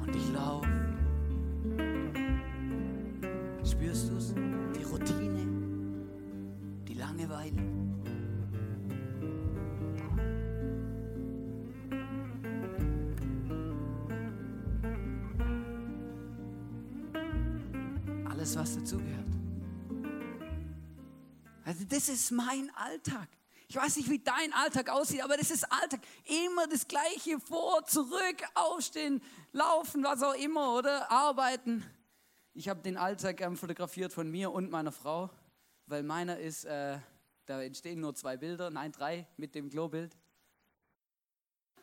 und 0.00 0.14
ich 0.14 0.32
lauf. 0.32 0.66
Spürst 3.64 4.10
du's? 4.10 4.34
Die 4.76 4.82
Routine, 4.82 5.46
die 6.86 6.94
Langeweile. 6.94 7.62
Alles, 18.28 18.56
was 18.56 18.74
dazugehört. 18.76 19.22
Also 21.64 21.84
das 21.88 22.08
ist 22.08 22.30
mein 22.32 22.70
Alltag. 22.74 23.28
Ich 23.72 23.76
weiß 23.78 23.96
nicht, 23.96 24.10
wie 24.10 24.18
dein 24.18 24.52
Alltag 24.52 24.90
aussieht, 24.90 25.24
aber 25.24 25.38
das 25.38 25.50
ist 25.50 25.64
Alltag. 25.72 26.00
Immer 26.26 26.66
das 26.66 26.86
Gleiche 26.86 27.40
vor, 27.40 27.82
zurück, 27.86 28.36
aufstehen, 28.52 29.22
laufen, 29.52 30.04
was 30.04 30.22
auch 30.22 30.34
immer, 30.34 30.74
oder 30.74 31.10
arbeiten. 31.10 31.82
Ich 32.52 32.68
habe 32.68 32.82
den 32.82 32.98
Alltag 32.98 33.40
ähm, 33.40 33.56
fotografiert 33.56 34.12
von 34.12 34.30
mir 34.30 34.52
und 34.52 34.70
meiner 34.70 34.92
Frau, 34.92 35.30
weil 35.86 36.02
meiner 36.02 36.38
ist, 36.38 36.66
äh, 36.66 36.98
da 37.46 37.62
entstehen 37.62 38.00
nur 38.00 38.14
zwei 38.14 38.36
Bilder, 38.36 38.68
nein, 38.68 38.92
drei 38.92 39.26
mit 39.38 39.54
dem 39.54 39.70
Glow-Bild. 39.70 40.18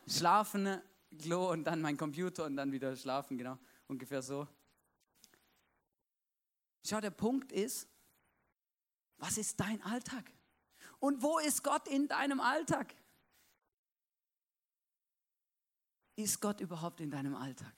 Schlafen, 0.05 0.79
Glow 1.09 1.51
und 1.51 1.63
dann 1.63 1.81
mein 1.81 1.97
Computer 1.97 2.45
und 2.45 2.55
dann 2.55 2.71
wieder 2.71 2.95
schlafen, 2.97 3.35
genau, 3.35 3.57
ungefähr 3.87 4.21
so. 4.21 4.47
Schau, 6.85 7.01
der 7.01 7.09
Punkt 7.09 7.51
ist, 7.51 7.87
was 9.17 9.39
ist 9.39 9.59
dein 9.59 9.81
Alltag? 9.81 10.31
Und 10.99 11.21
wo 11.23 11.39
ist 11.39 11.63
Gott 11.63 11.87
in 11.87 12.07
deinem 12.07 12.39
Alltag? 12.39 12.93
Ist 16.15 16.41
Gott 16.41 16.59
überhaupt 16.59 16.99
in 16.99 17.09
deinem 17.09 17.35
Alltag? 17.35 17.73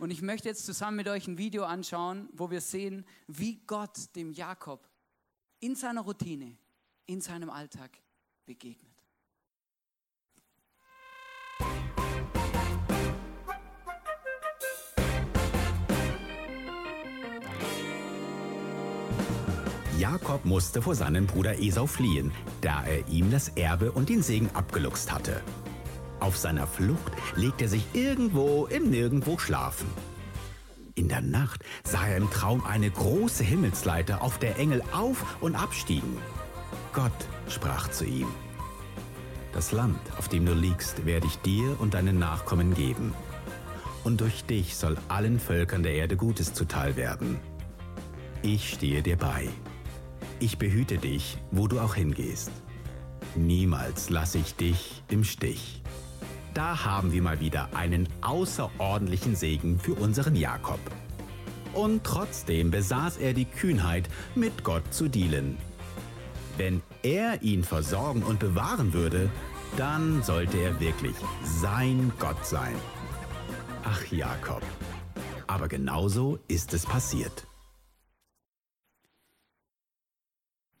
Und 0.00 0.10
ich 0.10 0.22
möchte 0.22 0.48
jetzt 0.48 0.64
zusammen 0.64 0.96
mit 0.96 1.08
euch 1.08 1.28
ein 1.28 1.38
Video 1.38 1.64
anschauen, 1.64 2.28
wo 2.32 2.50
wir 2.50 2.60
sehen, 2.60 3.04
wie 3.26 3.56
Gott 3.66 4.16
dem 4.16 4.32
Jakob 4.32 4.88
in 5.60 5.76
seiner 5.76 6.00
Routine, 6.00 6.56
in 7.06 7.20
seinem 7.20 7.50
Alltag 7.50 7.98
begegnet. 8.46 8.89
Jakob 20.00 20.46
musste 20.46 20.80
vor 20.80 20.94
seinem 20.94 21.26
Bruder 21.26 21.60
Esau 21.60 21.86
fliehen, 21.86 22.32
da 22.62 22.82
er 22.84 23.06
ihm 23.08 23.30
das 23.30 23.48
Erbe 23.48 23.92
und 23.92 24.08
den 24.08 24.22
Segen 24.22 24.48
abgeluchst 24.54 25.12
hatte. 25.12 25.42
Auf 26.20 26.38
seiner 26.38 26.66
Flucht 26.66 27.12
legte 27.36 27.64
er 27.64 27.68
sich 27.68 27.84
irgendwo 27.92 28.64
im 28.64 28.88
Nirgendwo 28.88 29.36
schlafen. 29.38 29.90
In 30.94 31.08
der 31.08 31.20
Nacht 31.20 31.62
sah 31.84 32.06
er 32.06 32.16
im 32.16 32.30
Traum 32.30 32.64
eine 32.64 32.90
große 32.90 33.44
Himmelsleiter, 33.44 34.22
auf 34.22 34.38
der 34.38 34.58
Engel 34.58 34.82
auf 34.90 35.36
und 35.42 35.54
abstiegen. 35.54 36.16
Gott 36.94 37.12
sprach 37.50 37.90
zu 37.90 38.06
ihm, 38.06 38.28
Das 39.52 39.70
Land, 39.70 40.00
auf 40.16 40.28
dem 40.28 40.46
du 40.46 40.54
liegst, 40.54 41.04
werde 41.04 41.26
ich 41.26 41.36
dir 41.40 41.78
und 41.78 41.92
deinen 41.92 42.18
Nachkommen 42.18 42.72
geben. 42.72 43.12
Und 44.02 44.22
durch 44.22 44.44
dich 44.46 44.78
soll 44.78 44.96
allen 45.08 45.38
Völkern 45.38 45.82
der 45.82 45.92
Erde 45.92 46.16
Gutes 46.16 46.54
zuteil 46.54 46.96
werden. 46.96 47.38
Ich 48.40 48.70
stehe 48.70 49.02
dir 49.02 49.18
bei. 49.18 49.50
Ich 50.42 50.56
behüte 50.56 50.96
dich, 50.96 51.36
wo 51.50 51.68
du 51.68 51.78
auch 51.80 51.94
hingehst. 51.94 52.50
Niemals 53.36 54.08
lasse 54.08 54.38
ich 54.38 54.54
dich 54.54 55.02
im 55.08 55.22
Stich. 55.22 55.82
Da 56.54 56.82
haben 56.82 57.12
wir 57.12 57.20
mal 57.20 57.40
wieder 57.40 57.68
einen 57.76 58.08
außerordentlichen 58.22 59.36
Segen 59.36 59.78
für 59.78 59.92
unseren 59.92 60.34
Jakob. 60.34 60.80
Und 61.74 62.04
trotzdem 62.04 62.70
besaß 62.70 63.18
er 63.18 63.34
die 63.34 63.44
Kühnheit, 63.44 64.08
mit 64.34 64.64
Gott 64.64 64.94
zu 64.94 65.08
dealen. 65.08 65.58
Wenn 66.56 66.80
er 67.02 67.42
ihn 67.42 67.62
versorgen 67.62 68.22
und 68.22 68.40
bewahren 68.40 68.94
würde, 68.94 69.30
dann 69.76 70.22
sollte 70.22 70.56
er 70.56 70.80
wirklich 70.80 71.16
sein 71.44 72.12
Gott 72.18 72.46
sein. 72.46 72.74
Ach 73.84 74.04
Jakob, 74.10 74.62
aber 75.46 75.68
genauso 75.68 76.38
ist 76.48 76.72
es 76.72 76.86
passiert. 76.86 77.46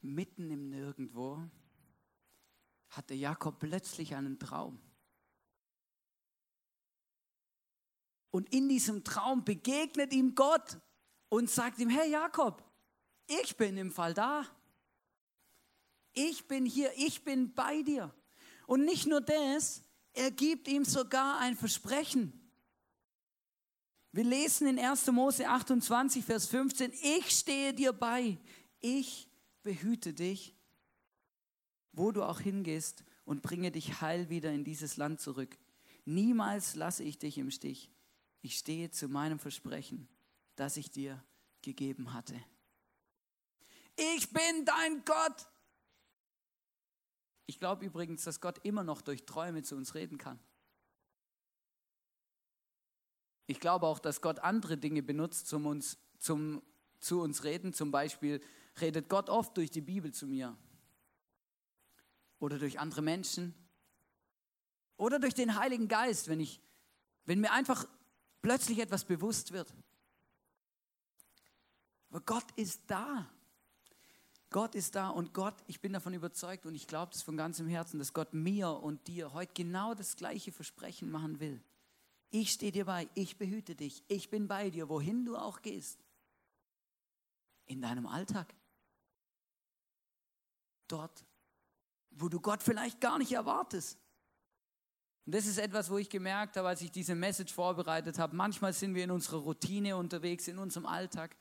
Mitten 0.02 0.50
im 0.50 0.70
Nirgendwo 0.70 1.42
hatte 2.90 3.14
Jakob 3.14 3.58
plötzlich 3.58 4.14
einen 4.14 4.38
Traum. 4.38 4.80
Und 8.30 8.52
in 8.54 8.68
diesem 8.68 9.04
Traum 9.04 9.44
begegnet 9.44 10.12
ihm 10.12 10.34
Gott 10.34 10.78
und 11.28 11.50
sagt 11.50 11.78
ihm, 11.78 11.88
hey 11.88 12.10
Jakob, 12.10 12.64
ich 13.26 13.56
bin 13.56 13.76
im 13.76 13.90
Fall 13.90 14.14
da. 14.14 14.44
Ich 16.12 16.46
bin 16.48 16.66
hier, 16.66 16.92
ich 16.96 17.22
bin 17.22 17.54
bei 17.54 17.82
dir. 17.82 18.14
Und 18.66 18.84
nicht 18.84 19.06
nur 19.06 19.20
das, 19.20 19.84
er 20.12 20.30
gibt 20.30 20.68
ihm 20.68 20.84
sogar 20.84 21.38
ein 21.38 21.56
Versprechen. 21.56 22.36
Wir 24.12 24.24
lesen 24.24 24.66
in 24.66 24.78
1. 24.78 25.06
Mose 25.12 25.48
28, 25.48 26.24
Vers 26.24 26.46
15, 26.46 26.92
ich 26.92 27.30
stehe 27.30 27.72
dir 27.72 27.92
bei, 27.92 28.38
ich 28.80 29.29
behüte 29.62 30.12
dich, 30.12 30.54
wo 31.92 32.12
du 32.12 32.22
auch 32.22 32.40
hingehst 32.40 33.04
und 33.24 33.42
bringe 33.42 33.70
dich 33.70 34.00
heil 34.00 34.28
wieder 34.28 34.52
in 34.52 34.64
dieses 34.64 34.96
Land 34.96 35.20
zurück. 35.20 35.56
Niemals 36.04 36.74
lasse 36.74 37.04
ich 37.04 37.18
dich 37.18 37.38
im 37.38 37.50
Stich. 37.50 37.90
Ich 38.42 38.56
stehe 38.56 38.90
zu 38.90 39.08
meinem 39.08 39.38
Versprechen, 39.38 40.08
das 40.56 40.76
ich 40.76 40.90
dir 40.90 41.22
gegeben 41.62 42.12
hatte. 42.12 42.34
Ich 44.16 44.32
bin 44.32 44.64
dein 44.64 45.04
Gott. 45.04 45.46
Ich 47.46 47.58
glaube 47.58 47.84
übrigens, 47.84 48.22
dass 48.24 48.40
Gott 48.40 48.64
immer 48.64 48.84
noch 48.84 49.02
durch 49.02 49.26
Träume 49.26 49.62
zu 49.62 49.76
uns 49.76 49.94
reden 49.94 50.18
kann. 50.18 50.38
Ich 53.46 53.58
glaube 53.58 53.86
auch, 53.86 53.98
dass 53.98 54.20
Gott 54.20 54.38
andere 54.38 54.78
Dinge 54.78 55.02
benutzt, 55.02 55.52
um 55.52 55.66
uns, 55.66 55.98
zum, 56.18 56.62
zu 57.00 57.20
uns 57.20 57.42
reden. 57.42 57.72
Zum 57.72 57.90
Beispiel 57.90 58.40
redet 58.80 59.08
Gott 59.08 59.28
oft 59.28 59.56
durch 59.56 59.70
die 59.70 59.80
Bibel 59.80 60.12
zu 60.12 60.26
mir. 60.26 60.56
Oder 62.38 62.58
durch 62.58 62.78
andere 62.78 63.02
Menschen. 63.02 63.54
Oder 64.96 65.18
durch 65.18 65.34
den 65.34 65.58
Heiligen 65.58 65.88
Geist, 65.88 66.28
wenn, 66.28 66.40
ich, 66.40 66.60
wenn 67.24 67.40
mir 67.40 67.52
einfach 67.52 67.86
plötzlich 68.42 68.78
etwas 68.78 69.04
bewusst 69.04 69.52
wird. 69.52 69.74
Aber 72.10 72.20
Gott 72.20 72.46
ist 72.56 72.82
da. 72.86 73.30
Gott 74.50 74.74
ist 74.74 74.96
da 74.96 75.10
und 75.10 75.32
Gott, 75.32 75.54
ich 75.68 75.80
bin 75.80 75.92
davon 75.92 76.12
überzeugt 76.12 76.66
und 76.66 76.74
ich 76.74 76.88
glaube 76.88 77.12
das 77.12 77.22
von 77.22 77.36
ganzem 77.36 77.68
Herzen, 77.68 78.00
dass 78.00 78.12
Gott 78.12 78.34
mir 78.34 78.68
und 78.68 79.06
dir 79.06 79.32
heute 79.32 79.52
genau 79.54 79.94
das 79.94 80.16
gleiche 80.16 80.50
Versprechen 80.50 81.08
machen 81.08 81.38
will. 81.38 81.62
Ich 82.30 82.50
stehe 82.50 82.72
dir 82.72 82.84
bei, 82.84 83.08
ich 83.14 83.38
behüte 83.38 83.76
dich, 83.76 84.04
ich 84.08 84.28
bin 84.28 84.48
bei 84.48 84.70
dir, 84.70 84.88
wohin 84.88 85.24
du 85.24 85.36
auch 85.36 85.62
gehst. 85.62 86.00
In 87.66 87.80
deinem 87.80 88.06
Alltag 88.06 88.52
dort, 90.92 91.24
wo 92.10 92.28
du 92.28 92.40
Gott 92.40 92.62
vielleicht 92.62 93.00
gar 93.00 93.18
nicht 93.18 93.32
erwartest. 93.32 93.98
Und 95.26 95.34
das 95.34 95.46
ist 95.46 95.58
etwas, 95.58 95.90
wo 95.90 95.98
ich 95.98 96.08
gemerkt 96.08 96.56
habe, 96.56 96.68
als 96.68 96.82
ich 96.82 96.90
diese 96.90 97.14
Message 97.14 97.52
vorbereitet 97.52 98.18
habe. 98.18 98.34
Manchmal 98.34 98.72
sind 98.72 98.94
wir 98.94 99.04
in 99.04 99.10
unserer 99.10 99.38
Routine 99.38 99.96
unterwegs, 99.96 100.48
in 100.48 100.58
unserem 100.58 100.86
Alltag. 100.86 101.36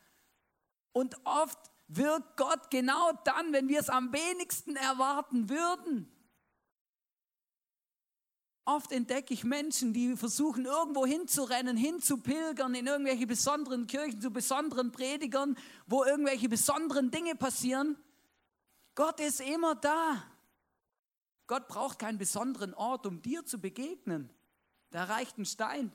Und 0.91 1.15
oft 1.23 1.57
wirkt 1.87 2.37
Gott 2.37 2.69
genau 2.69 3.11
dann, 3.23 3.51
wenn 3.53 3.67
wir 3.67 3.79
es 3.79 3.89
am 3.89 4.13
wenigsten 4.13 4.75
erwarten 4.75 5.49
würden. 5.49 6.11
Oft 8.65 8.91
entdecke 8.91 9.33
ich 9.33 9.43
Menschen, 9.43 9.93
die 9.93 10.15
versuchen, 10.15 10.65
irgendwo 10.65 11.03
hinzurennen, 11.03 11.75
hinzupilgern, 11.75 12.75
in 12.75 12.85
irgendwelche 12.85 13.25
besonderen 13.25 13.87
Kirchen, 13.87 14.21
zu 14.21 14.29
besonderen 14.29 14.91
Predigern, 14.91 15.57
wo 15.87 16.03
irgendwelche 16.03 16.47
besonderen 16.47 17.09
Dinge 17.09 17.33
passieren. 17.33 17.97
Gott 18.95 19.19
ist 19.19 19.41
immer 19.41 19.75
da. 19.75 20.23
Gott 21.47 21.67
braucht 21.67 21.99
keinen 21.99 22.17
besonderen 22.17 22.73
Ort, 22.73 23.05
um 23.05 23.21
dir 23.21 23.45
zu 23.45 23.59
begegnen. 23.59 24.29
Da 24.91 25.05
reicht 25.05 25.37
ein 25.37 25.45
Stein. 25.45 25.91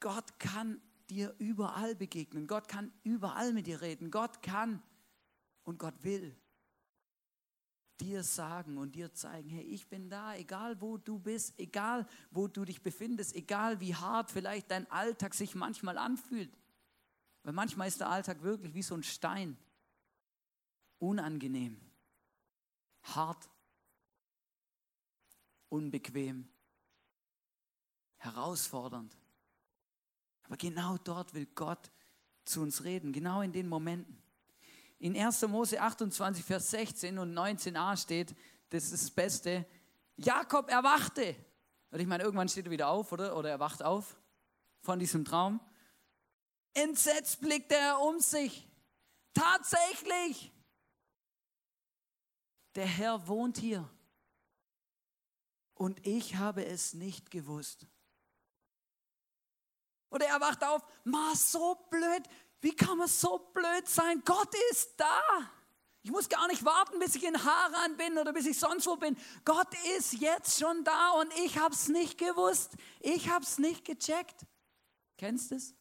Gott 0.00 0.38
kann 0.38 0.80
dir 1.10 1.34
überall 1.38 1.94
begegnen. 1.94 2.46
Gott 2.46 2.68
kann 2.68 2.92
überall 3.02 3.52
mit 3.52 3.66
dir 3.66 3.80
reden. 3.82 4.10
Gott 4.10 4.42
kann 4.42 4.82
und 5.62 5.78
Gott 5.78 6.02
will 6.02 6.36
dir 8.00 8.24
sagen 8.24 8.78
und 8.78 8.94
dir 8.94 9.12
zeigen, 9.12 9.48
hey, 9.48 9.62
ich 9.62 9.88
bin 9.88 10.08
da, 10.08 10.34
egal 10.34 10.80
wo 10.80 10.96
du 10.96 11.18
bist, 11.18 11.58
egal 11.58 12.06
wo 12.30 12.48
du 12.48 12.64
dich 12.64 12.82
befindest, 12.82 13.34
egal 13.34 13.80
wie 13.80 13.94
hart 13.94 14.30
vielleicht 14.30 14.70
dein 14.70 14.90
Alltag 14.90 15.34
sich 15.34 15.54
manchmal 15.54 15.98
anfühlt. 15.98 16.56
Weil 17.44 17.52
manchmal 17.52 17.88
ist 17.88 18.00
der 18.00 18.08
Alltag 18.08 18.42
wirklich 18.42 18.74
wie 18.74 18.82
so 18.82 18.94
ein 18.94 19.02
Stein 19.02 19.56
unangenehm, 21.02 21.80
hart, 23.02 23.50
unbequem, 25.68 26.48
herausfordernd. 28.18 29.16
Aber 30.44 30.56
genau 30.56 30.96
dort 30.98 31.34
will 31.34 31.46
Gott 31.46 31.90
zu 32.44 32.62
uns 32.62 32.84
reden, 32.84 33.12
genau 33.12 33.42
in 33.42 33.52
den 33.52 33.68
Momenten. 33.68 34.16
In 34.98 35.16
1. 35.16 35.42
Mose 35.48 35.80
28, 35.80 36.44
Vers 36.44 36.70
16 36.70 37.18
und 37.18 37.36
19a 37.36 37.96
steht, 37.96 38.36
das 38.70 38.84
ist 38.84 38.92
das 38.92 39.10
Beste, 39.10 39.66
Jakob 40.16 40.70
erwachte. 40.70 41.34
Und 41.90 41.98
ich 41.98 42.06
meine, 42.06 42.22
irgendwann 42.22 42.48
steht 42.48 42.66
er 42.66 42.70
wieder 42.70 42.88
auf, 42.88 43.10
oder? 43.10 43.36
Oder 43.36 43.50
er 43.50 43.60
wacht 43.60 43.82
auf 43.82 44.16
von 44.82 45.00
diesem 45.00 45.24
Traum. 45.24 45.60
Entsetzt 46.74 47.40
blickte 47.40 47.74
er 47.74 48.00
um 48.00 48.20
sich. 48.20 48.68
Tatsächlich, 49.34 50.51
der 52.74 52.86
Herr 52.86 53.26
wohnt 53.28 53.58
hier. 53.58 53.88
Und 55.74 56.06
ich 56.06 56.36
habe 56.36 56.64
es 56.64 56.94
nicht 56.94 57.30
gewusst. 57.30 57.86
Oder 60.10 60.26
er 60.26 60.40
wacht 60.40 60.62
auf, 60.62 60.82
ma, 61.04 61.34
so 61.34 61.74
blöd, 61.90 62.22
wie 62.60 62.74
kann 62.76 62.98
man 62.98 63.08
so 63.08 63.38
blöd 63.52 63.88
sein? 63.88 64.22
Gott 64.24 64.54
ist 64.70 64.94
da. 64.96 65.20
Ich 66.02 66.10
muss 66.10 66.28
gar 66.28 66.46
nicht 66.48 66.64
warten, 66.64 66.98
bis 66.98 67.14
ich 67.14 67.24
in 67.24 67.44
Haran 67.44 67.96
bin 67.96 68.18
oder 68.18 68.32
bis 68.32 68.46
ich 68.46 68.58
sonst 68.58 68.86
wo 68.86 68.96
bin. 68.96 69.16
Gott 69.44 69.68
ist 69.96 70.14
jetzt 70.14 70.58
schon 70.58 70.84
da 70.84 71.10
und 71.12 71.32
ich 71.44 71.58
habe 71.58 71.74
es 71.74 71.88
nicht 71.88 72.18
gewusst. 72.18 72.72
Ich 73.00 73.28
habe 73.28 73.44
es 73.44 73.58
nicht 73.58 73.84
gecheckt. 73.84 74.46
Kennst 75.16 75.50
du 75.50 75.54
es? 75.56 75.74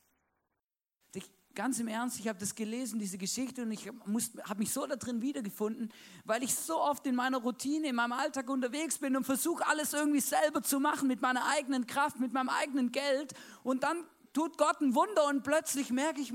Ganz 1.54 1.80
im 1.80 1.88
Ernst, 1.88 2.20
ich 2.20 2.28
habe 2.28 2.40
das 2.40 2.56
gelesen, 2.56 2.98
diese 2.98 3.18
Geschichte, 3.18 3.64
und 3.64 3.72
ich 3.72 3.88
habe 3.88 4.60
mich 4.60 4.72
so 4.72 4.86
da 4.86 4.96
drin 4.96 5.22
wiedergefunden, 5.22 5.92
weil 6.24 6.44
ich 6.44 6.56
so 6.56 6.80
oft 6.80 7.06
in 7.06 7.16
meiner 7.16 7.40
Routine, 7.40 7.90
in 7.90 7.96
meinem 7.96 8.14
Alltag 8.14 8.50
unterwegs 8.50 8.98
bin 8.98 9.18
und 9.18 9.26
versuche 9.26 9.66
alles 9.68 9.94
irgendwie 9.94 10.22
selber 10.22 10.62
zu 10.64 10.80
machen 10.80 11.08
mit 11.08 11.22
meiner 11.22 11.46
eigenen 11.48 11.88
Kraft, 11.88 12.20
mit 12.20 12.32
meinem 12.32 12.50
eigenen 12.50 12.92
Geld. 12.92 13.34
Und 13.64 13.84
dann 13.84 14.06
tut 14.34 14.58
Gott 14.58 14.80
ein 14.80 14.96
Wunder 14.96 15.28
und 15.28 15.44
plötzlich 15.44 15.90
merke 15.92 16.22
ich, 16.22 16.34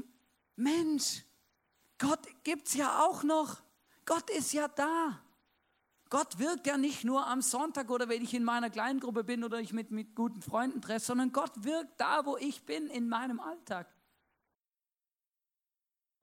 Mensch, 0.56 1.24
Gott 1.98 2.20
gibt 2.44 2.68
es 2.68 2.74
ja 2.74 3.04
auch 3.04 3.22
noch. 3.22 3.62
Gott 4.04 4.28
ist 4.30 4.52
ja 4.52 4.68
da. 4.68 5.20
Gott 6.08 6.38
wirkt 6.38 6.66
ja 6.66 6.76
nicht 6.76 7.04
nur 7.04 7.26
am 7.26 7.42
Sonntag 7.42 7.90
oder 7.90 8.08
wenn 8.08 8.22
ich 8.22 8.32
in 8.32 8.44
meiner 8.44 8.70
Kleingruppe 8.70 9.24
bin 9.24 9.42
oder 9.42 9.60
ich 9.60 9.72
mit, 9.72 9.90
mit 9.90 10.14
guten 10.14 10.40
Freunden 10.40 10.80
treffe, 10.80 11.04
sondern 11.04 11.32
Gott 11.32 11.64
wirkt 11.64 12.00
da, 12.00 12.24
wo 12.24 12.36
ich 12.36 12.62
bin, 12.64 12.86
in 12.86 13.08
meinem 13.08 13.40
Alltag. 13.40 13.88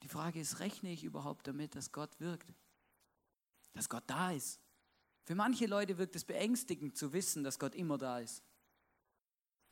Die 0.04 0.10
Frage 0.10 0.40
ist, 0.42 0.60
rechne 0.60 0.92
ich 0.92 1.06
überhaupt 1.06 1.48
damit, 1.48 1.76
dass 1.76 1.94
Gott 1.94 2.20
wirkt? 2.20 2.54
Dass 3.72 3.88
Gott 3.88 4.04
da 4.08 4.32
ist? 4.32 4.60
Für 5.24 5.34
manche 5.34 5.66
Leute 5.66 5.98
wirkt 5.98 6.18
es 6.18 6.26
beängstigend 6.26 6.98
zu 6.98 7.14
wissen, 7.14 7.46
dass 7.46 7.58
Gott 7.58 7.74
immer 7.74 7.98
da 7.98 8.20
ist. 8.20 8.44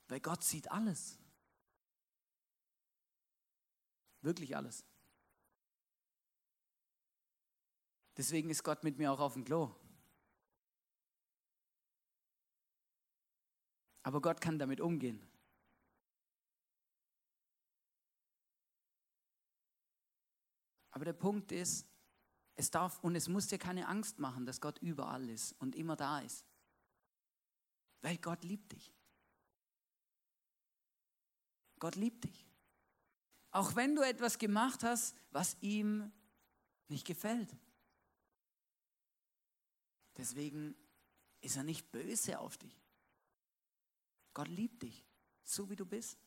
Weil 0.08 0.22
Gott 0.22 0.46
sieht 0.46 0.72
alles. 0.72 1.20
Wirklich 4.22 4.56
alles. 4.56 4.86
Deswegen 8.16 8.50
ist 8.50 8.64
Gott 8.64 8.86
mit 8.86 8.98
mir 8.98 9.12
auch 9.12 9.20
auf 9.20 9.34
dem 9.34 9.44
Klo. 9.44 9.76
Aber 14.04 14.22
Gott 14.22 14.40
kann 14.40 14.58
damit 14.58 14.80
umgehen. 14.80 15.31
Aber 20.92 21.06
der 21.06 21.14
Punkt 21.14 21.52
ist, 21.52 21.88
es 22.56 22.70
darf 22.70 23.00
und 23.04 23.16
es 23.16 23.28
muss 23.28 23.48
dir 23.48 23.58
keine 23.58 23.88
Angst 23.88 24.20
machen, 24.20 24.46
dass 24.46 24.62
Gott 24.62 24.80
überall 24.80 25.30
ist 25.30 25.54
und 25.54 25.76
immer 25.76 25.96
da 25.96 26.20
ist. 26.20 26.46
Weil 28.02 28.18
Gott 28.18 28.44
liebt 28.44 28.72
dich. 28.72 28.94
Gott 31.80 31.96
liebt 31.96 32.26
dich. 32.26 32.46
Auch 33.52 33.76
wenn 33.76 33.96
du 33.96 34.02
etwas 34.02 34.38
gemacht 34.38 34.84
hast, 34.84 35.16
was 35.32 35.58
ihm 35.62 36.12
nicht 36.88 37.06
gefällt. 37.08 37.56
Deswegen 40.18 40.76
ist 41.42 41.58
er 41.58 41.64
nicht 41.64 41.92
böse 41.92 42.40
auf 42.40 42.58
dich. 42.58 42.80
Gott 44.34 44.48
liebt 44.48 44.84
dich, 44.84 45.06
so 45.44 45.70
wie 45.70 45.76
du 45.76 45.86
bist. 45.86 46.20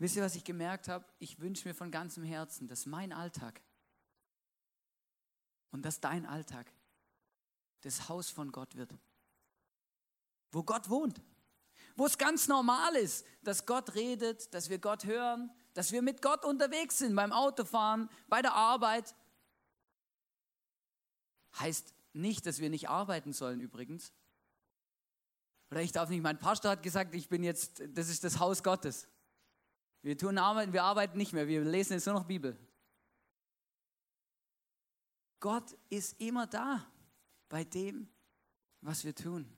Wisst 0.00 0.16
ihr, 0.16 0.22
was 0.22 0.34
ich 0.34 0.44
gemerkt 0.44 0.88
habe? 0.88 1.04
Ich 1.18 1.40
wünsche 1.40 1.68
mir 1.68 1.74
von 1.74 1.90
ganzem 1.90 2.24
Herzen, 2.24 2.66
dass 2.66 2.86
mein 2.86 3.12
Alltag 3.12 3.60
und 5.72 5.82
dass 5.84 6.00
dein 6.00 6.24
Alltag 6.24 6.72
das 7.82 8.08
Haus 8.08 8.30
von 8.30 8.50
Gott 8.50 8.76
wird. 8.76 8.94
Wo 10.52 10.62
Gott 10.62 10.88
wohnt. 10.88 11.20
Wo 11.96 12.06
es 12.06 12.16
ganz 12.16 12.48
normal 12.48 12.96
ist, 12.96 13.26
dass 13.42 13.66
Gott 13.66 13.94
redet, 13.94 14.54
dass 14.54 14.70
wir 14.70 14.78
Gott 14.78 15.04
hören, 15.04 15.50
dass 15.74 15.92
wir 15.92 16.00
mit 16.00 16.22
Gott 16.22 16.46
unterwegs 16.46 16.96
sind 16.96 17.14
beim 17.14 17.32
Autofahren, 17.32 18.08
bei 18.26 18.40
der 18.40 18.54
Arbeit. 18.54 19.14
Heißt 21.58 21.92
nicht, 22.14 22.46
dass 22.46 22.58
wir 22.58 22.70
nicht 22.70 22.88
arbeiten 22.88 23.34
sollen 23.34 23.60
übrigens. 23.60 24.14
Oder 25.70 25.82
ich 25.82 25.92
darf 25.92 26.08
nicht, 26.08 26.22
mein 26.22 26.38
Pastor 26.38 26.70
hat 26.70 26.82
gesagt, 26.82 27.14
ich 27.14 27.28
bin 27.28 27.44
jetzt, 27.44 27.82
das 27.88 28.08
ist 28.08 28.24
das 28.24 28.38
Haus 28.38 28.62
Gottes. 28.62 29.06
Wir 30.02 30.16
tun 30.16 30.38
arbeiten, 30.38 30.72
wir 30.72 30.84
arbeiten 30.84 31.18
nicht 31.18 31.32
mehr, 31.32 31.46
wir 31.46 31.62
lesen 31.62 31.94
jetzt 31.94 32.06
nur 32.06 32.14
noch 32.14 32.24
Bibel. 32.24 32.56
Gott 35.40 35.76
ist 35.88 36.20
immer 36.20 36.46
da 36.46 36.86
bei 37.48 37.64
dem, 37.64 38.08
was 38.80 39.04
wir 39.04 39.14
tun. 39.14 39.50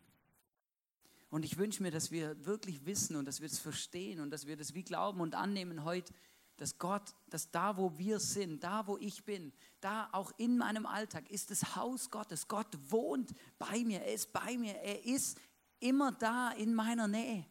Und 1.30 1.44
ich 1.44 1.56
wünsche 1.56 1.82
mir, 1.82 1.90
dass 1.90 2.10
wir 2.10 2.44
wirklich 2.44 2.84
wissen 2.84 3.16
und 3.16 3.24
dass 3.24 3.40
wir 3.40 3.48
das 3.48 3.58
verstehen 3.58 4.20
und 4.20 4.30
dass 4.30 4.46
wir 4.46 4.56
das 4.56 4.74
wie 4.74 4.82
glauben 4.82 5.20
und 5.20 5.34
annehmen 5.34 5.84
heute, 5.84 6.12
dass 6.56 6.78
Gott, 6.78 7.14
dass 7.28 7.50
da, 7.50 7.76
wo 7.76 7.96
wir 7.98 8.20
sind, 8.20 8.62
da, 8.62 8.86
wo 8.86 8.98
ich 8.98 9.24
bin, 9.24 9.52
da 9.80 10.08
auch 10.12 10.32
in 10.36 10.58
meinem 10.58 10.86
Alltag 10.86 11.30
ist 11.30 11.50
das 11.50 11.74
Haus 11.74 12.10
Gottes. 12.10 12.46
Gott 12.48 12.78
wohnt 12.90 13.32
bei 13.58 13.82
mir, 13.84 14.02
er 14.02 14.12
ist 14.12 14.32
bei 14.32 14.56
mir, 14.58 14.74
er 14.76 15.04
ist 15.04 15.38
immer 15.80 16.12
da 16.12 16.50
in 16.52 16.74
meiner 16.74 17.08
Nähe. 17.08 17.46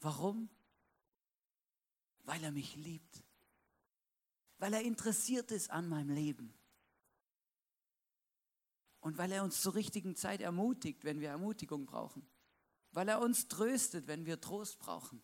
Warum? 0.00 0.48
Weil 2.24 2.42
er 2.44 2.52
mich 2.52 2.76
liebt. 2.76 3.24
Weil 4.58 4.74
er 4.74 4.82
interessiert 4.82 5.50
ist 5.50 5.70
an 5.70 5.88
meinem 5.88 6.10
Leben. 6.10 6.54
Und 9.00 9.16
weil 9.16 9.32
er 9.32 9.42
uns 9.42 9.62
zur 9.62 9.74
richtigen 9.74 10.14
Zeit 10.14 10.42
ermutigt, 10.42 11.04
wenn 11.04 11.20
wir 11.20 11.30
Ermutigung 11.30 11.86
brauchen. 11.86 12.26
Weil 12.92 13.08
er 13.08 13.20
uns 13.20 13.48
tröstet, 13.48 14.06
wenn 14.06 14.26
wir 14.26 14.40
Trost 14.40 14.78
brauchen. 14.78 15.22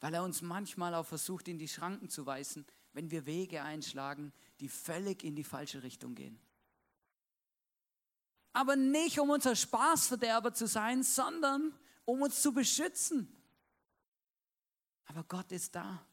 Weil 0.00 0.14
er 0.14 0.22
uns 0.22 0.42
manchmal 0.42 0.94
auch 0.94 1.06
versucht, 1.06 1.48
in 1.48 1.58
die 1.58 1.68
Schranken 1.68 2.10
zu 2.10 2.26
weisen, 2.26 2.66
wenn 2.92 3.10
wir 3.10 3.26
Wege 3.26 3.62
einschlagen, 3.62 4.32
die 4.60 4.68
völlig 4.68 5.24
in 5.24 5.36
die 5.36 5.44
falsche 5.44 5.82
Richtung 5.82 6.14
gehen. 6.14 6.40
Aber 8.52 8.76
nicht, 8.76 9.18
um 9.20 9.30
unser 9.30 9.54
Spaßverderber 9.54 10.52
zu 10.52 10.66
sein, 10.66 11.02
sondern 11.02 11.72
um 12.04 12.22
uns 12.22 12.42
zu 12.42 12.52
beschützen. 12.52 13.34
Aber 15.10 15.24
Gott 15.24 15.50
ist 15.50 15.74
da 15.74 16.06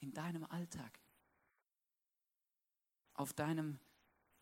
in 0.00 0.12
deinem 0.12 0.44
Alltag, 0.44 1.00
auf 3.14 3.32
deinem, 3.32 3.78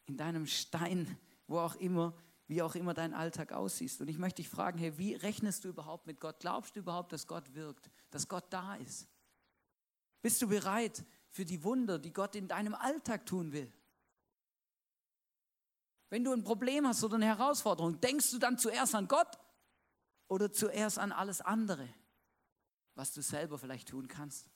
in 0.07 0.17
deinem 0.17 0.47
Stein, 0.47 1.17
wo 1.47 1.61
auch 1.61 1.77
immer, 1.77 2.13
wie 2.49 2.61
auch 2.61 2.75
immer 2.75 2.93
dein 2.93 3.15
Alltag 3.15 3.53
aussieht. 3.53 4.01
Und 4.01 4.09
ich 4.09 4.19
möchte 4.19 4.43
dich 4.43 4.49
fragen, 4.49 4.81
hey, 4.81 4.99
wie 4.99 5.15
rechnest 5.15 5.65
du 5.65 5.69
überhaupt 5.69 6.09
mit 6.09 6.19
Gott? 6.19 6.41
Glaubst 6.41 6.75
du 6.75 6.81
überhaupt, 6.81 7.13
dass 7.13 7.29
Gott 7.29 7.55
wirkt, 7.55 7.89
dass 8.11 8.27
Gott 8.27 8.47
da 8.51 8.75
ist? 8.75 9.07
Bist 10.23 10.43
du 10.43 10.49
bereit 10.49 11.05
für 11.31 11.45
die 11.45 11.63
Wunder, 11.63 12.01
die 12.01 12.13
Gott 12.13 12.35
in 12.35 12.49
deinem 12.49 12.75
Alltag 12.75 13.27
tun 13.27 13.53
will? 13.53 13.73
Wenn 16.11 16.25
du 16.25 16.33
ein 16.33 16.43
Problem 16.43 16.85
hast 16.85 17.05
oder 17.05 17.15
eine 17.15 17.27
Herausforderung, 17.27 18.01
denkst 18.01 18.33
du 18.33 18.39
dann 18.41 18.59
zuerst 18.59 18.97
an 18.97 19.07
Gott 19.07 19.39
oder 20.27 20.51
zuerst 20.51 20.99
an 20.99 21.13
alles 21.13 21.41
andere? 21.41 21.89
Was 22.97 23.13
du 23.13 23.23
selber 23.23 23.59
vielleicht 23.59 23.89
tun 23.89 24.09
kannst. 24.09 24.51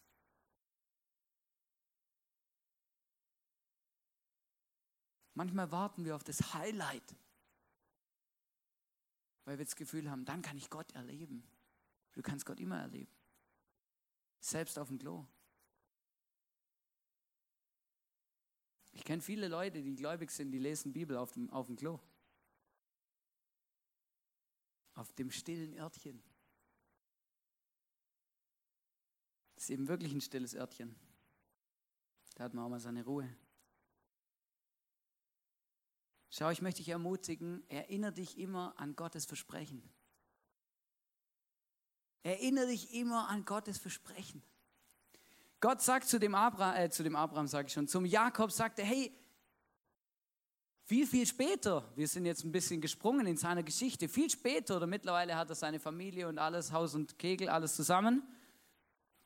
Manchmal 5.34 5.70
warten 5.70 6.04
wir 6.04 6.16
auf 6.16 6.24
das 6.24 6.54
Highlight, 6.54 7.16
weil 9.44 9.58
wir 9.58 9.64
das 9.64 9.76
Gefühl 9.76 10.10
haben, 10.10 10.24
dann 10.24 10.42
kann 10.42 10.56
ich 10.56 10.68
Gott 10.68 10.90
erleben. 10.92 11.46
Du 12.12 12.22
kannst 12.22 12.44
Gott 12.44 12.58
immer 12.58 12.78
erleben. 12.78 13.12
Selbst 14.40 14.78
auf 14.78 14.88
dem 14.88 14.98
Klo. 14.98 15.26
Ich 18.92 19.04
kenne 19.04 19.22
viele 19.22 19.48
Leute, 19.48 19.82
die 19.82 19.94
gläubig 19.94 20.30
sind, 20.30 20.50
die 20.50 20.58
lesen 20.58 20.92
Bibel 20.92 21.16
auf 21.16 21.32
dem, 21.32 21.48
auf 21.50 21.66
dem 21.66 21.76
Klo. 21.76 22.00
Auf 24.94 25.12
dem 25.12 25.30
stillen 25.30 25.74
Örtchen. 25.78 26.22
Ist 29.60 29.68
eben 29.68 29.88
wirklich 29.88 30.14
ein 30.14 30.22
stilles 30.22 30.54
Örtchen. 30.54 30.96
Da 32.34 32.44
hat 32.44 32.54
man 32.54 32.64
auch 32.64 32.70
mal 32.70 32.80
seine 32.80 33.04
Ruhe. 33.04 33.28
Schau, 36.30 36.48
ich 36.48 36.62
möchte 36.62 36.78
dich 36.78 36.88
ermutigen, 36.88 37.62
erinnere 37.68 38.14
dich 38.14 38.38
immer 38.38 38.72
an 38.78 38.96
Gottes 38.96 39.26
Versprechen. 39.26 39.82
Erinnere 42.22 42.68
dich 42.68 42.94
immer 42.94 43.28
an 43.28 43.44
Gottes 43.44 43.76
Versprechen. 43.76 44.42
Gott 45.60 45.82
sagt 45.82 46.08
zu 46.08 46.18
dem 46.18 46.34
Abraham, 46.34 46.76
äh, 46.76 46.88
zu 46.88 47.02
dem 47.02 47.14
Abraham 47.14 47.46
sage 47.46 47.66
ich 47.66 47.74
schon, 47.74 47.86
zum 47.86 48.06
Jakob 48.06 48.50
sagte, 48.52 48.82
hey, 48.82 49.14
Viel, 50.84 51.06
viel 51.06 51.26
später, 51.26 51.86
wir 51.96 52.08
sind 52.08 52.24
jetzt 52.24 52.44
ein 52.44 52.50
bisschen 52.50 52.80
gesprungen 52.80 53.26
in 53.26 53.36
seiner 53.36 53.62
Geschichte, 53.62 54.08
viel 54.08 54.30
später 54.30 54.78
oder 54.78 54.86
mittlerweile 54.86 55.36
hat 55.36 55.50
er 55.50 55.54
seine 55.54 55.78
Familie 55.78 56.26
und 56.26 56.38
alles, 56.38 56.72
Haus 56.72 56.94
und 56.94 57.18
Kegel, 57.18 57.50
alles 57.50 57.76
zusammen. 57.76 58.22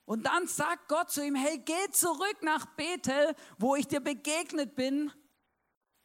Und 0.06 0.26
dann 0.26 0.46
sagt 0.46 0.88
Gott 0.88 1.10
zu 1.10 1.24
ihm, 1.24 1.34
hey, 1.34 1.58
geh 1.64 1.90
zurück 1.90 2.38
nach 2.42 2.66
Bethel, 2.76 3.34
wo 3.58 3.74
ich 3.74 3.86
dir 3.86 4.00
begegnet 4.00 4.74
bin. 4.74 5.10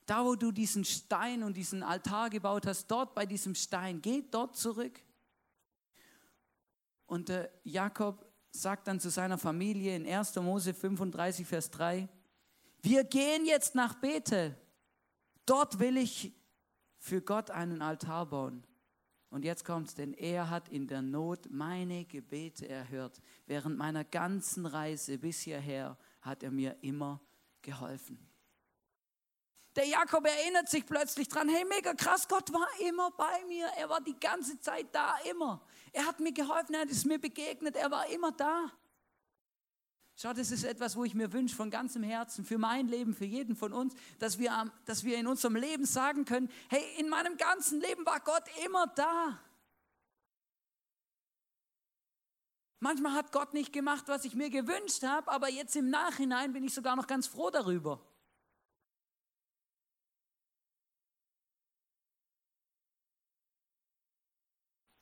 Da, 0.05 0.25
wo 0.25 0.35
du 0.35 0.51
diesen 0.51 0.85
Stein 0.85 1.43
und 1.43 1.55
diesen 1.55 1.83
Altar 1.83 2.29
gebaut 2.29 2.65
hast, 2.65 2.87
dort 2.87 3.13
bei 3.13 3.25
diesem 3.25 3.55
Stein, 3.55 4.01
geh 4.01 4.23
dort 4.31 4.55
zurück. 4.55 5.03
Und 7.05 7.29
der 7.29 7.51
Jakob 7.63 8.25
sagt 8.51 8.87
dann 8.87 8.99
zu 8.99 9.09
seiner 9.09 9.37
Familie 9.37 9.95
in 9.95 10.07
1. 10.07 10.35
Mose 10.37 10.73
35, 10.73 11.45
Vers 11.45 11.69
3, 11.71 12.07
wir 12.81 13.03
gehen 13.03 13.45
jetzt 13.45 13.75
nach 13.75 13.95
Bethel. 13.95 14.55
Dort 15.45 15.79
will 15.79 15.97
ich 15.97 16.33
für 16.97 17.21
Gott 17.21 17.51
einen 17.51 17.81
Altar 17.81 18.27
bauen. 18.27 18.63
Und 19.29 19.45
jetzt 19.45 19.63
kommt's, 19.63 19.93
denn 19.93 20.13
er 20.13 20.49
hat 20.49 20.69
in 20.69 20.87
der 20.87 21.01
Not 21.01 21.49
meine 21.51 22.05
Gebete 22.05 22.67
erhört. 22.67 23.21
Während 23.49 23.79
meiner 23.79 24.03
ganzen 24.03 24.67
Reise 24.67 25.17
bis 25.17 25.39
hierher 25.39 25.97
hat 26.21 26.43
er 26.43 26.51
mir 26.51 26.77
immer 26.81 27.19
geholfen. 27.63 28.19
Der 29.75 29.87
Jakob 29.87 30.23
erinnert 30.23 30.69
sich 30.69 30.85
plötzlich 30.85 31.27
dran, 31.29 31.49
hey, 31.49 31.65
mega 31.65 31.95
krass, 31.95 32.27
Gott 32.27 32.53
war 32.53 32.67
immer 32.87 33.09
bei 33.09 33.43
mir. 33.47 33.65
Er 33.75 33.89
war 33.89 34.01
die 34.01 34.19
ganze 34.19 34.59
Zeit 34.59 34.93
da, 34.93 35.15
immer. 35.31 35.65
Er 35.93 36.05
hat 36.05 36.19
mir 36.19 36.31
geholfen, 36.31 36.75
er 36.75 36.87
ist 36.87 37.07
mir 37.07 37.17
begegnet, 37.17 37.75
er 37.75 37.89
war 37.89 38.07
immer 38.09 38.31
da. 38.31 38.71
Schau, 40.15 40.31
das 40.33 40.51
ist 40.51 40.63
etwas, 40.63 40.95
wo 40.95 41.03
ich 41.03 41.15
mir 41.15 41.33
wünsche 41.33 41.55
von 41.55 41.71
ganzem 41.71 42.03
Herzen 42.03 42.45
für 42.45 42.59
mein 42.59 42.87
Leben, 42.87 43.15
für 43.15 43.25
jeden 43.25 43.55
von 43.55 43.73
uns, 43.73 43.95
dass 44.19 44.37
wir, 44.37 44.71
dass 44.85 45.03
wir 45.03 45.17
in 45.17 45.25
unserem 45.25 45.55
Leben 45.55 45.85
sagen 45.85 46.23
können, 46.23 46.51
hey, 46.69 46.83
in 46.99 47.09
meinem 47.09 47.35
ganzen 47.35 47.81
Leben 47.81 48.05
war 48.05 48.19
Gott 48.19 48.43
immer 48.63 48.85
da. 48.95 49.39
Manchmal 52.79 53.13
hat 53.13 53.31
Gott 53.33 53.53
nicht 53.53 53.73
gemacht, 53.73 54.05
was 54.07 54.23
ich 54.23 54.35
mir 54.35 54.49
gewünscht 54.49 55.03
habe, 55.03 55.29
aber 55.29 55.49
jetzt 55.49 55.75
im 55.75 55.89
Nachhinein 55.89 56.53
bin 56.53 56.63
ich 56.63 56.73
sogar 56.73 56.95
noch 56.95 57.07
ganz 57.07 57.27
froh 57.27 57.49
darüber. 57.49 58.01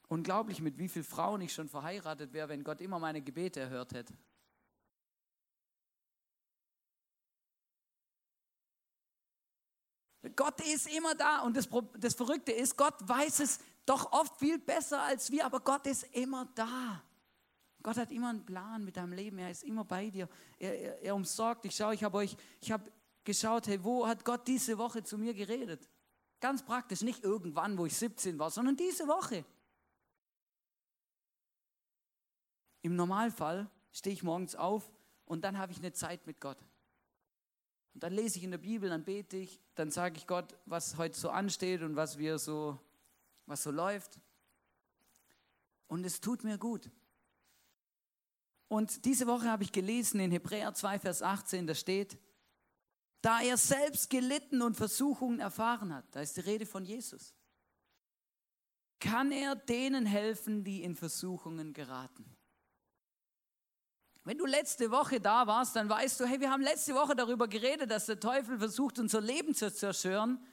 Unglaublich, 0.07 0.61
mit 0.61 0.77
wie 0.77 0.87
vielen 0.87 1.05
Frauen 1.05 1.41
ich 1.41 1.53
schon 1.53 1.67
verheiratet 1.67 2.33
wäre, 2.33 2.49
wenn 2.49 2.63
Gott 2.63 2.81
immer 2.81 2.97
meine 2.97 3.21
Gebete 3.21 3.59
erhört 3.59 3.93
hätte. 3.93 4.13
Gott 10.35 10.59
ist 10.61 10.87
immer 10.87 11.13
da 11.15 11.41
und 11.41 11.55
das, 11.55 11.69
das 11.97 12.15
Verrückte 12.15 12.51
ist, 12.51 12.75
Gott 12.75 12.95
weiß 13.01 13.39
es 13.39 13.59
doch 13.85 14.11
oft 14.11 14.37
viel 14.39 14.57
besser 14.59 15.01
als 15.01 15.31
wir, 15.31 15.45
aber 15.45 15.59
Gott 15.59 15.85
ist 15.87 16.03
immer 16.15 16.45
da. 16.55 17.03
Gott 17.87 17.95
hat 17.95 18.11
immer 18.11 18.31
einen 18.31 18.43
Plan 18.43 18.83
mit 18.83 18.97
deinem 18.97 19.13
Leben, 19.13 19.37
er 19.37 19.49
ist 19.49 19.63
immer 19.63 19.85
bei 19.85 20.09
dir, 20.09 20.27
er, 20.59 20.77
er, 20.77 21.03
er 21.03 21.15
umsorgt 21.15 21.63
dich. 21.63 21.73
Schau, 21.73 21.91
ich 21.91 22.03
habe 22.03 22.17
euch, 22.17 22.35
ich 22.59 22.69
habe 22.69 22.91
geschaut, 23.23 23.65
hey, 23.67 23.81
wo 23.81 24.05
hat 24.05 24.25
Gott 24.25 24.45
diese 24.45 24.77
Woche 24.77 25.05
zu 25.05 25.17
mir 25.17 25.33
geredet? 25.33 25.89
Ganz 26.41 26.65
praktisch, 26.65 26.99
nicht 26.99 27.23
irgendwann, 27.23 27.77
wo 27.77 27.85
ich 27.85 27.95
17 27.95 28.37
war, 28.39 28.51
sondern 28.51 28.75
diese 28.75 29.07
Woche. 29.07 29.45
Im 32.81 32.97
Normalfall 32.97 33.71
stehe 33.93 34.13
ich 34.13 34.21
morgens 34.21 34.57
auf 34.57 34.91
und 35.23 35.45
dann 35.45 35.57
habe 35.57 35.71
ich 35.71 35.77
eine 35.77 35.93
Zeit 35.93 36.27
mit 36.27 36.41
Gott. 36.41 36.61
Und 37.93 38.03
dann 38.03 38.11
lese 38.11 38.37
ich 38.37 38.43
in 38.43 38.51
der 38.51 38.57
Bibel, 38.57 38.89
dann 38.89 39.05
bete 39.05 39.37
ich, 39.37 39.61
dann 39.75 39.91
sage 39.91 40.17
ich 40.17 40.27
Gott, 40.27 40.57
was 40.65 40.97
heute 40.97 41.17
so 41.17 41.29
ansteht 41.29 41.81
und 41.83 41.95
was 41.95 42.17
wir 42.17 42.37
so, 42.37 42.77
was 43.45 43.63
so 43.63 43.71
läuft. 43.71 44.19
Und 45.87 46.05
es 46.05 46.19
tut 46.19 46.43
mir 46.43 46.57
gut. 46.57 46.91
Und 48.67 49.05
diese 49.05 49.27
Woche 49.27 49.49
habe 49.49 49.63
ich 49.63 49.71
gelesen 49.71 50.19
in 50.19 50.31
Hebräer 50.31 50.73
2, 50.73 50.99
Vers 50.99 51.21
18, 51.21 51.67
da 51.67 51.75
steht, 51.75 52.17
da 53.21 53.41
er 53.41 53.57
selbst 53.57 54.09
gelitten 54.09 54.61
und 54.61 54.75
Versuchungen 54.75 55.39
erfahren 55.39 55.93
hat, 55.93 56.05
da 56.11 56.21
ist 56.21 56.37
die 56.37 56.41
Rede 56.41 56.65
von 56.65 56.85
Jesus, 56.85 57.33
kann 58.99 59.31
er 59.31 59.55
denen 59.55 60.05
helfen, 60.05 60.63
die 60.63 60.83
in 60.83 60.95
Versuchungen 60.95 61.73
geraten. 61.73 62.37
Wenn 64.23 64.37
du 64.37 64.45
letzte 64.45 64.91
Woche 64.91 65.21
da 65.21 65.47
warst, 65.47 65.77
dann 65.77 65.87
weißt 65.87 66.19
du, 66.19 66.25
hey, 66.25 66.41
wir 66.41 66.51
haben 66.51 66.61
letzte 66.61 66.93
Woche 66.93 67.15
darüber 67.15 67.47
geredet, 67.47 67.89
dass 67.89 68.07
der 68.07 68.19
Teufel 68.19 68.57
versucht, 68.59 68.99
unser 68.99 69.21
Leben 69.21 69.55
zu 69.55 69.73
zerstören 69.73 70.45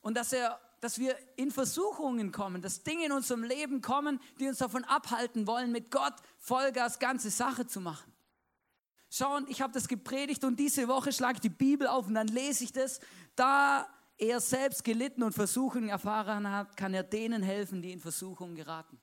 und 0.00 0.16
dass 0.16 0.32
er 0.32 0.60
dass 0.84 0.98
wir 0.98 1.16
in 1.36 1.50
Versuchungen 1.50 2.30
kommen, 2.30 2.60
dass 2.60 2.82
Dinge 2.82 3.06
in 3.06 3.12
unserem 3.12 3.42
Leben 3.42 3.80
kommen, 3.80 4.20
die 4.38 4.46
uns 4.46 4.58
davon 4.58 4.84
abhalten 4.84 5.46
wollen, 5.46 5.72
mit 5.72 5.90
Gott 5.90 6.12
Vollgas 6.38 6.98
ganze 6.98 7.30
Sache 7.30 7.66
zu 7.66 7.80
machen. 7.80 8.12
Schauen, 9.08 9.46
ich 9.48 9.62
habe 9.62 9.72
das 9.72 9.88
gepredigt 9.88 10.44
und 10.44 10.60
diese 10.60 10.86
Woche 10.86 11.10
schlage 11.10 11.36
ich 11.36 11.40
die 11.40 11.48
Bibel 11.48 11.86
auf 11.86 12.06
und 12.06 12.14
dann 12.14 12.28
lese 12.28 12.64
ich 12.64 12.72
das. 12.72 13.00
Da 13.34 13.88
er 14.18 14.40
selbst 14.40 14.84
gelitten 14.84 15.22
und 15.22 15.32
Versuchungen 15.32 15.88
erfahren 15.88 16.50
hat, 16.50 16.76
kann 16.76 16.92
er 16.92 17.02
denen 17.02 17.42
helfen, 17.42 17.80
die 17.80 17.92
in 17.92 18.00
Versuchungen 18.00 18.54
geraten. 18.54 19.00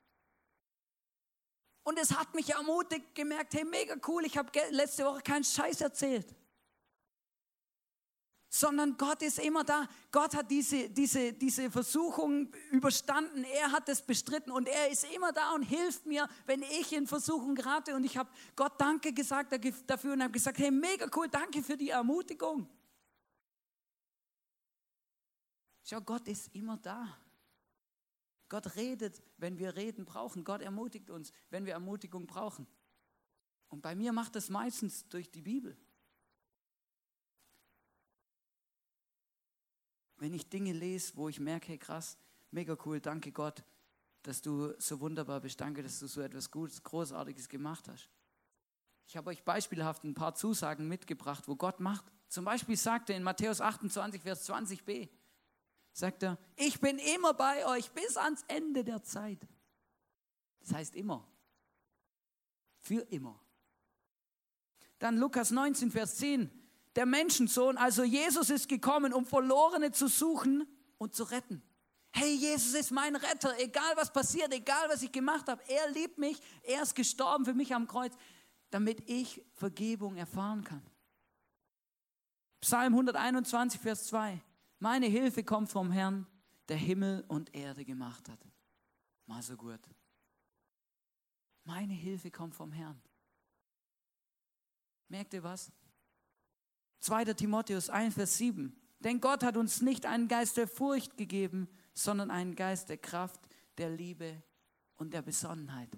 Und 1.82 1.98
es 1.98 2.15
hat 2.15 2.36
mich 2.36 2.52
ermutigt, 2.52 3.15
gemerkt, 3.15 3.56
hey, 3.56 3.65
mega 3.65 3.96
cool, 4.08 4.24
ich 4.24 4.38
habe 4.38 4.52
letzte 4.70 5.04
Woche 5.04 5.22
keinen 5.22 5.44
Scheiß 5.44 5.82
erzählt. 5.82 6.28
Sondern 8.54 8.98
Gott 8.98 9.22
ist 9.22 9.40
immer 9.40 9.64
da. 9.64 9.88
Gott 10.12 10.36
hat 10.36 10.52
diese, 10.52 10.90
diese, 10.90 11.32
diese 11.32 11.72
Versuchung 11.72 12.54
überstanden. 12.72 13.46
Er 13.46 13.72
hat 13.72 13.88
es 13.88 14.02
bestritten 14.02 14.52
und 14.52 14.68
er 14.68 14.90
ist 14.92 15.06
immer 15.16 15.32
da 15.32 15.54
und 15.54 15.64
hilft 15.64 16.06
mir, 16.06 16.28
wenn 16.46 16.62
ich 16.62 16.92
in 16.92 17.08
Versuchung 17.08 17.56
gerate. 17.56 17.96
Und 17.96 18.04
ich 18.04 18.18
habe 18.18 18.30
Gott 18.58 18.74
Danke 18.78 19.14
gesagt 19.14 19.58
dafür 19.88 20.12
und 20.12 20.22
habe 20.22 20.34
gesagt, 20.34 20.58
hey, 20.58 20.70
mega 20.70 21.10
cool, 21.16 21.30
danke 21.30 21.64
für 21.64 21.78
die 21.78 21.92
Ermutigung. 21.92 22.68
Schau, 25.86 26.02
Gott 26.02 26.28
ist 26.28 26.54
immer 26.54 26.76
da. 26.76 27.18
Gott 28.50 28.76
redet, 28.76 29.24
wenn 29.38 29.58
wir 29.60 29.78
reden 29.78 30.04
brauchen. 30.04 30.44
Gott 30.44 30.62
ermutigt 30.62 31.10
uns, 31.10 31.32
wenn 31.52 31.66
wir 31.66 31.72
Ermutigung 31.72 32.28
brauchen. 32.28 32.68
Und 33.70 33.82
bei 33.82 33.96
mir 33.96 34.12
macht 34.12 34.36
das 34.36 34.50
meistens 34.50 35.08
durch 35.08 35.32
die 35.32 35.42
Bibel. 35.42 35.78
Wenn 40.22 40.36
ich 40.36 40.48
Dinge 40.48 40.72
lese, 40.72 41.14
wo 41.16 41.30
ich 41.30 41.40
merke, 41.40 41.70
hey 41.70 41.80
krass, 41.80 42.16
mega 42.52 42.78
cool, 42.86 43.02
danke 43.02 43.32
Gott, 43.32 43.64
dass 44.22 44.40
du 44.40 44.72
so 44.78 45.00
wunderbar 45.00 45.42
bist, 45.42 45.60
danke, 45.60 45.82
dass 45.82 46.00
du 46.00 46.06
so 46.06 46.22
etwas 46.22 46.52
Gutes, 46.52 46.84
Großartiges 46.84 47.50
gemacht 47.50 47.90
hast. 47.90 48.08
Ich 49.08 49.18
habe 49.18 49.32
euch 49.32 49.44
beispielhaft 49.44 50.04
ein 50.04 50.14
paar 50.14 50.36
Zusagen 50.36 50.88
mitgebracht, 50.88 51.48
wo 51.48 51.56
Gott 51.56 51.80
macht. 51.80 52.06
Zum 52.28 52.46
Beispiel 52.46 52.78
sagt 52.78 53.10
er 53.10 53.18
in 53.18 53.24
Matthäus 53.24 53.62
28, 53.62 54.22
Vers 54.22 54.48
20b, 54.48 55.10
sagt 55.92 56.22
er, 56.22 56.38
ich 56.56 56.80
bin 56.80 57.00
immer 57.00 57.34
bei 57.34 57.66
euch 57.66 57.90
bis 57.90 58.16
ans 58.16 58.46
Ende 58.48 58.84
der 58.84 59.02
Zeit. 59.02 59.40
Das 60.60 60.72
heißt 60.72 60.96
immer. 60.96 61.28
Für 62.78 63.02
immer. 63.10 63.42
Dann 65.00 65.18
Lukas 65.18 65.50
19, 65.50 65.90
Vers 65.90 66.18
10. 66.18 66.61
Der 66.95 67.06
Menschensohn, 67.06 67.77
also 67.77 68.04
Jesus 68.04 68.49
ist 68.49 68.67
gekommen, 68.67 69.13
um 69.13 69.25
Verlorene 69.25 69.91
zu 69.91 70.08
suchen 70.08 70.67
und 70.97 71.15
zu 71.15 71.23
retten. 71.23 71.63
Hey, 72.13 72.36
Jesus 72.36 72.73
ist 72.73 72.91
mein 72.91 73.15
Retter, 73.15 73.58
egal 73.60 73.95
was 73.95 74.12
passiert, 74.12 74.54
egal 74.54 74.89
was 74.89 75.01
ich 75.01 75.12
gemacht 75.12 75.47
habe. 75.47 75.63
Er 75.69 75.89
liebt 75.91 76.17
mich, 76.17 76.39
er 76.63 76.82
ist 76.82 76.93
gestorben 76.93 77.45
für 77.45 77.54
mich 77.54 77.73
am 77.73 77.88
Kreuz, 77.88 78.13
damit 78.69 79.10
ich 79.10 79.41
Vergebung 79.54 80.17
erfahren 80.17 80.63
kann. 80.63 80.86
Psalm 82.60 82.93
121, 82.93 83.80
Vers 83.80 84.08
2. 84.08 84.41
Meine 84.80 85.06
Hilfe 85.06 85.43
kommt 85.43 85.69
vom 85.69 85.91
Herrn, 85.91 86.27
der 86.67 86.77
Himmel 86.77 87.23
und 87.27 87.56
Erde 87.56 87.86
gemacht 87.86 88.27
hat. 88.27 88.39
Mal 89.25 89.41
so 89.41 89.56
gut. 89.56 89.80
Meine 91.63 91.93
Hilfe 91.93 92.30
kommt 92.30 92.56
vom 92.56 92.71
Herrn. 92.71 93.01
Merkt 95.08 95.34
ihr 95.34 95.43
was? 95.43 95.71
2. 97.02 97.26
Timotheus 97.34 97.90
1, 97.90 98.14
Vers 98.14 98.38
7. 98.38 98.76
Denn 99.00 99.20
Gott 99.20 99.44
hat 99.44 99.58
uns 99.58 99.82
nicht 99.82 100.06
einen 100.06 100.28
Geist 100.28 100.58
der 100.58 100.68
Furcht 100.68 101.18
gegeben, 101.18 101.68
sondern 101.94 102.32
einen 102.32 102.56
Geist 102.56 102.90
der 102.90 102.98
Kraft, 102.98 103.42
der 103.78 103.90
Liebe 103.90 104.42
und 104.98 105.14
der 105.14 105.22
Besonnenheit. 105.22 105.90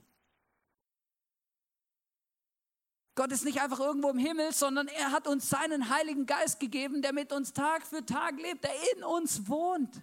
Gott 3.16 3.32
ist 3.32 3.46
nicht 3.46 3.62
einfach 3.62 3.80
irgendwo 3.80 4.10
im 4.10 4.18
Himmel, 4.18 4.54
sondern 4.54 4.88
er 4.88 5.12
hat 5.12 5.28
uns 5.28 5.50
seinen 5.50 5.90
Heiligen 5.90 6.26
Geist 6.26 6.60
gegeben, 6.60 7.02
der 7.02 7.14
mit 7.14 7.32
uns 7.32 7.54
Tag 7.54 7.86
für 7.86 8.04
Tag 8.04 8.40
lebt, 8.40 8.64
der 8.64 8.74
in 8.96 9.04
uns 9.04 9.48
wohnt. 9.48 10.02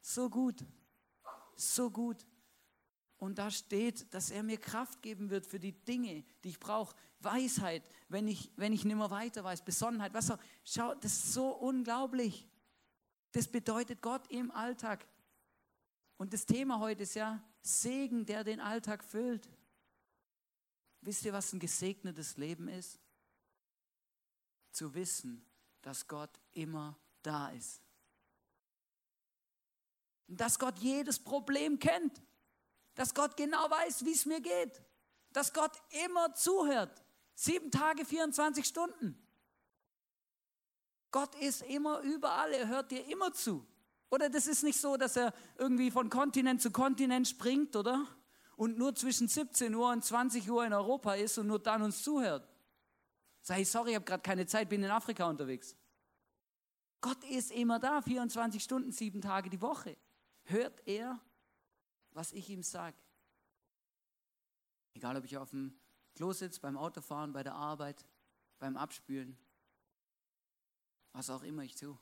So 0.00 0.30
gut, 0.30 0.64
so 1.56 1.90
gut. 1.90 2.24
Und 3.16 3.38
da 3.38 3.50
steht, 3.50 4.12
dass 4.14 4.30
er 4.30 4.42
mir 4.42 4.58
Kraft 4.58 5.02
geben 5.02 5.30
wird 5.30 5.46
für 5.46 5.58
die 5.58 5.72
Dinge, 5.72 6.22
die 6.44 6.50
ich 6.50 6.60
brauche. 6.60 6.94
Weisheit, 7.26 7.82
wenn 8.08 8.26
ich, 8.26 8.50
wenn 8.56 8.72
ich 8.72 8.84
nicht 8.84 8.96
mehr 8.96 9.10
weiter 9.10 9.44
weiß, 9.44 9.62
Besonnenheit, 9.62 10.14
was 10.14 10.30
auch. 10.30 10.38
Schau, 10.64 10.94
das 10.94 11.12
ist 11.12 11.34
so 11.34 11.50
unglaublich. 11.50 12.48
Das 13.32 13.46
bedeutet 13.46 14.00
Gott 14.00 14.26
im 14.30 14.50
Alltag. 14.50 15.06
Und 16.16 16.32
das 16.32 16.46
Thema 16.46 16.78
heute 16.80 17.02
ist 17.02 17.14
ja 17.14 17.42
Segen, 17.60 18.24
der 18.24 18.44
den 18.44 18.60
Alltag 18.60 19.04
füllt. 19.04 19.46
Wisst 21.02 21.24
ihr, 21.24 21.32
was 21.32 21.52
ein 21.52 21.60
gesegnetes 21.60 22.36
Leben 22.38 22.68
ist? 22.68 22.98
Zu 24.72 24.94
wissen, 24.94 25.44
dass 25.82 26.08
Gott 26.08 26.40
immer 26.52 26.98
da 27.22 27.50
ist. 27.50 27.82
Und 30.28 30.40
dass 30.40 30.58
Gott 30.58 30.78
jedes 30.78 31.18
Problem 31.18 31.78
kennt. 31.78 32.22
Dass 32.94 33.14
Gott 33.14 33.36
genau 33.36 33.70
weiß, 33.70 34.04
wie 34.04 34.12
es 34.12 34.24
mir 34.26 34.40
geht. 34.40 34.82
Dass 35.32 35.52
Gott 35.52 35.72
immer 36.04 36.34
zuhört. 36.34 37.05
Sieben 37.38 37.70
Tage, 37.70 38.06
24 38.06 38.64
Stunden. 38.64 39.14
Gott 41.10 41.34
ist 41.36 41.62
immer 41.62 42.00
überall, 42.00 42.50
er 42.52 42.66
hört 42.66 42.90
dir 42.90 43.06
immer 43.06 43.32
zu. 43.32 43.64
Oder 44.08 44.30
das 44.30 44.46
ist 44.46 44.62
nicht 44.62 44.80
so, 44.80 44.96
dass 44.96 45.16
er 45.16 45.34
irgendwie 45.58 45.90
von 45.90 46.08
Kontinent 46.08 46.62
zu 46.62 46.70
Kontinent 46.70 47.28
springt, 47.28 47.76
oder? 47.76 48.06
Und 48.56 48.78
nur 48.78 48.94
zwischen 48.94 49.28
17 49.28 49.74
Uhr 49.74 49.90
und 49.90 50.02
20 50.02 50.50
Uhr 50.50 50.64
in 50.64 50.72
Europa 50.72 51.14
ist 51.14 51.36
und 51.36 51.48
nur 51.48 51.58
dann 51.58 51.82
uns 51.82 52.02
zuhört. 52.02 52.48
Sag 53.42 53.58
ich, 53.58 53.68
sorry, 53.68 53.90
ich 53.90 53.96
habe 53.96 54.06
gerade 54.06 54.22
keine 54.22 54.46
Zeit, 54.46 54.70
bin 54.70 54.82
in 54.82 54.90
Afrika 54.90 55.28
unterwegs. 55.28 55.76
Gott 57.02 57.22
ist 57.24 57.52
immer 57.52 57.78
da, 57.78 58.00
24 58.00 58.62
Stunden, 58.62 58.92
sieben 58.92 59.20
Tage 59.20 59.50
die 59.50 59.60
Woche. 59.60 59.98
Hört 60.44 60.86
er, 60.86 61.20
was 62.12 62.32
ich 62.32 62.48
ihm 62.48 62.62
sage? 62.62 62.96
Egal, 64.94 65.18
ob 65.18 65.24
ich 65.24 65.36
auf 65.36 65.50
dem 65.50 65.78
Klo 66.16 66.32
sitze, 66.32 66.60
beim 66.60 66.78
Autofahren, 66.78 67.34
bei 67.34 67.42
der 67.42 67.54
Arbeit, 67.54 68.06
beim 68.58 68.78
Abspülen, 68.78 69.36
was 71.12 71.28
auch 71.28 71.42
immer 71.42 71.62
ich 71.62 71.76
tue. 71.76 71.96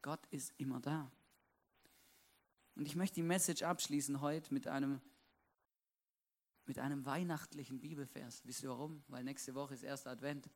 Gott 0.00 0.26
ist 0.30 0.54
immer 0.56 0.80
da. 0.80 1.10
Und 2.74 2.86
ich 2.86 2.96
möchte 2.96 3.16
die 3.16 3.22
Message 3.22 3.62
abschließen 3.62 4.22
heute 4.22 4.52
mit 4.54 4.66
einem, 4.66 5.02
mit 6.64 6.78
einem 6.78 7.04
weihnachtlichen 7.04 7.78
Bibelvers. 7.78 8.40
Wisst 8.46 8.62
ihr 8.62 8.70
warum? 8.70 9.04
Weil 9.08 9.22
nächste 9.22 9.54
Woche 9.54 9.74
ist 9.74 9.82
erster 9.82 10.10
Advent. 10.10 10.48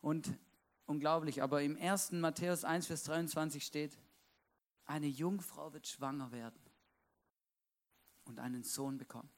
Und 0.00 0.38
unglaublich, 0.86 1.42
aber 1.42 1.62
im 1.62 1.76
1. 1.76 2.12
Matthäus 2.12 2.64
1, 2.64 2.86
Vers 2.86 3.04
23 3.04 3.62
steht, 3.62 3.98
eine 4.86 5.06
Jungfrau 5.06 5.74
wird 5.74 5.86
schwanger 5.86 6.32
werden 6.32 6.58
und 8.24 8.38
einen 8.38 8.62
Sohn 8.62 8.96
bekommen. 8.96 9.28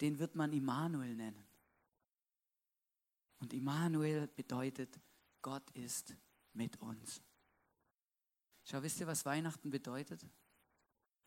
Den 0.00 0.18
wird 0.18 0.34
man 0.34 0.52
Immanuel 0.52 1.14
nennen. 1.14 1.44
Und 3.40 3.52
Immanuel 3.52 4.26
bedeutet, 4.28 5.00
Gott 5.42 5.70
ist 5.70 6.14
mit 6.52 6.80
uns. 6.80 7.22
Schau, 8.64 8.82
wisst 8.82 9.00
ihr, 9.00 9.06
was 9.06 9.24
Weihnachten 9.24 9.70
bedeutet? 9.70 10.26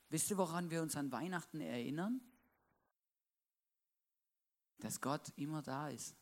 Wisst 0.09 0.29
ihr, 0.29 0.37
woran 0.37 0.69
wir 0.69 0.81
uns 0.81 0.95
an 0.95 1.11
Weihnachten 1.11 1.61
erinnern? 1.61 2.21
Dass 4.79 4.99
Gott 4.99 5.31
immer 5.37 5.61
da 5.61 5.89
ist. 5.89 6.15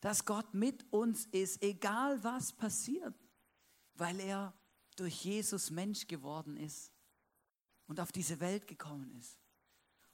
Dass 0.00 0.24
Gott 0.24 0.54
mit 0.54 0.90
uns 0.92 1.26
ist, 1.26 1.62
egal 1.62 2.22
was 2.24 2.52
passiert, 2.52 3.14
weil 3.94 4.18
er 4.20 4.54
durch 4.96 5.24
Jesus 5.24 5.70
Mensch 5.70 6.06
geworden 6.06 6.56
ist 6.56 6.92
und 7.86 8.00
auf 8.00 8.12
diese 8.12 8.40
Welt 8.40 8.66
gekommen 8.66 9.12
ist. 9.16 9.38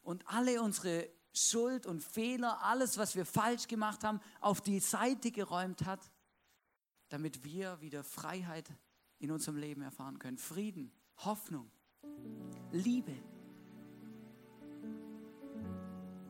Und 0.03 0.27
alle 0.27 0.61
unsere 0.63 1.09
Schuld 1.33 1.87
und 1.87 2.03
Fehler, 2.03 2.63
alles, 2.63 2.99
was 2.99 3.17
wir 3.17 3.25
falsch 3.25 3.67
gemacht 3.69 4.05
haben, 4.05 4.21
auf 4.41 4.61
die 4.61 4.81
Seite 4.81 5.31
geräumt 5.31 5.85
hat, 5.87 6.11
damit 7.09 7.45
wir 7.45 7.81
wieder 7.81 8.05
Freiheit 8.05 8.71
in 9.19 9.31
unserem 9.31 9.57
Leben 9.57 9.83
erfahren 9.83 10.19
können. 10.19 10.39
Frieden, 10.39 10.93
Hoffnung, 11.19 11.71
Liebe. 12.73 13.15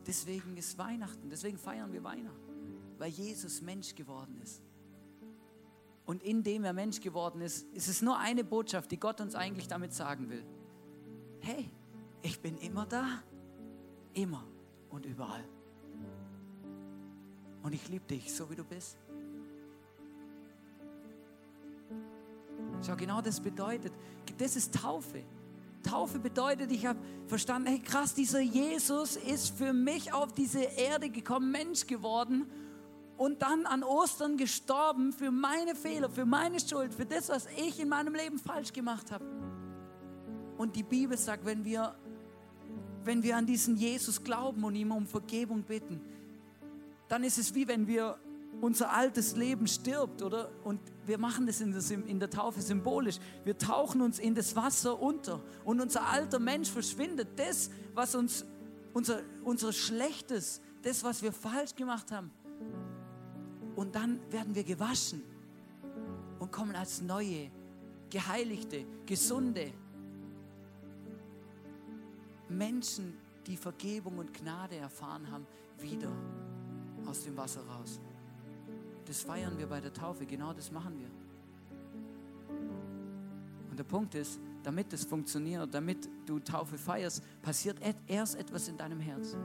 Deswegen 0.07 0.57
ist 0.57 0.79
Weihnachten, 0.79 1.31
deswegen 1.31 1.59
feiern 1.59 1.93
wir 1.93 2.03
Weihnachten, 2.03 2.79
weil 2.99 3.11
Jesus 3.11 3.63
Mensch 3.63 3.95
geworden 3.95 4.37
ist. 4.43 4.63
Und 6.05 6.23
indem 6.23 6.65
er 6.65 6.73
Mensch 6.73 7.01
geworden 7.01 7.41
ist, 7.41 7.67
ist 7.73 7.89
es 7.89 8.03
nur 8.03 8.19
eine 8.19 8.45
Botschaft, 8.45 8.91
die 8.91 8.99
Gott 8.99 9.21
uns 9.21 9.35
eigentlich 9.35 9.69
damit 9.69 9.95
sagen 9.95 10.29
will. 10.29 10.45
Hey, 11.41 11.71
ich 12.23 12.41
bin 12.41 12.59
immer 12.59 12.87
da, 12.87 13.23
immer 14.15 14.45
und 14.91 15.07
überall. 15.07 15.45
Und 17.63 17.73
ich 17.73 17.89
liebe 17.89 18.05
dich, 18.07 18.33
so 18.33 18.51
wie 18.51 18.57
du 18.57 18.65
bist. 18.65 18.97
Schau, 22.85 22.97
genau 22.97 23.21
das 23.21 23.41
bedeutet, 23.41 23.93
das 24.39 24.57
ist 24.57 24.75
Taufe. 24.75 25.23
Taufe 25.83 26.19
bedeutet, 26.19 26.71
ich 26.73 26.87
habe 26.87 26.99
verstanden, 27.27 27.69
hey 27.69 27.79
krass, 27.79 28.15
dieser 28.15 28.41
Jesus 28.41 29.17
ist 29.17 29.57
für 29.57 29.73
mich 29.73 30.13
auf 30.13 30.33
diese 30.33 30.63
Erde 30.63 31.11
gekommen, 31.11 31.51
Mensch 31.51 31.87
geworden 31.87 32.47
und 33.17 33.43
dann 33.43 33.67
an 33.67 33.83
Ostern 33.83 34.37
gestorben 34.37 35.13
für 35.13 35.31
meine 35.31 35.75
Fehler, 35.75 36.09
für 36.09 36.25
meine 36.25 36.59
Schuld, 36.61 36.95
für 36.95 37.07
das, 37.07 37.29
was 37.29 37.47
ich 37.57 37.79
in 37.81 37.89
meinem 37.89 38.15
Leben 38.15 38.39
falsch 38.39 38.73
gemacht 38.73 39.11
habe. 39.13 39.25
Und 40.57 40.77
die 40.77 40.83
Bibel 40.83 41.17
sagt, 41.17 41.45
wenn 41.45 41.65
wir 41.65 41.95
wenn 43.05 43.23
wir 43.23 43.37
an 43.37 43.47
diesen 43.47 43.77
Jesus 43.77 44.23
glauben 44.23 44.65
und 44.65 44.75
ihm 44.75 44.93
um 44.93 45.07
Vergebung 45.07 45.63
bitten, 45.63 46.01
dann 47.09 47.25
ist 47.25 47.39
es 47.39 47.55
wie 47.55 47.69
wenn 47.69 47.87
wir 47.87 48.19
unser 48.61 48.93
altes 48.93 49.35
Leben 49.35 49.67
stirbt, 49.67 50.23
oder? 50.23 50.51
Und 50.63 50.81
wir 51.05 51.19
machen 51.19 51.47
das 51.47 51.61
in, 51.61 51.73
das 51.73 51.91
in 51.91 52.21
der 52.21 52.31
Taufe 52.31 52.61
symbolisch. 52.63 53.19
Wir 53.45 53.59
tauchen 53.59 54.01
uns 54.03 54.19
in 54.19 54.35
das 54.35 54.55
Wasser 54.55 55.01
unter 55.01 55.43
und 55.65 55.81
unser 55.81 56.07
alter 56.07 56.39
Mensch 56.39 56.71
verschwindet. 56.71 57.29
Das, 57.37 57.71
was 57.95 58.15
uns, 58.15 58.45
unser, 58.93 59.23
unser 59.43 59.73
Schlechtes, 59.73 60.61
das, 60.83 61.03
was 61.03 61.23
wir 61.23 61.33
falsch 61.33 61.75
gemacht 61.75 62.13
haben. 62.13 62.31
Und 63.75 63.95
dann 63.95 64.21
werden 64.31 64.55
wir 64.55 64.65
gewaschen 64.65 65.23
und 66.39 66.53
kommen 66.53 66.77
als 66.77 67.03
neue, 67.03 67.51
geheiligte, 68.11 68.85
gesunde, 69.07 69.73
Menschen, 72.53 73.17
die 73.47 73.57
Vergebung 73.57 74.19
und 74.19 74.33
Gnade 74.33 74.77
erfahren 74.77 75.31
haben, 75.31 75.47
wieder 75.79 76.13
aus 77.07 77.25
dem 77.25 77.37
Wasser 77.37 77.63
raus. 77.67 78.01
Das 79.07 79.23
feiern 79.23 79.59
wir 79.59 79.67
bei 79.67 79.81
der 79.81 79.93
Taufe, 79.93 80.25
genau 80.27 80.53
das 80.53 80.71
machen 80.71 80.99
wir. 80.99 81.11
Und 83.71 83.79
der 83.79 83.85
Punkt 83.85 84.15
ist, 84.15 84.39
damit 84.63 84.93
das 84.93 85.05
funktioniert, 85.05 85.73
damit 85.75 86.09
du 86.27 86.39
Taufe 86.39 86.79
feierst, 86.79 87.23
passiert 87.43 87.79
erst 88.07 88.37
etwas 88.37 88.69
in 88.69 88.77
deinem 88.77 89.01
Herz. 89.01 89.37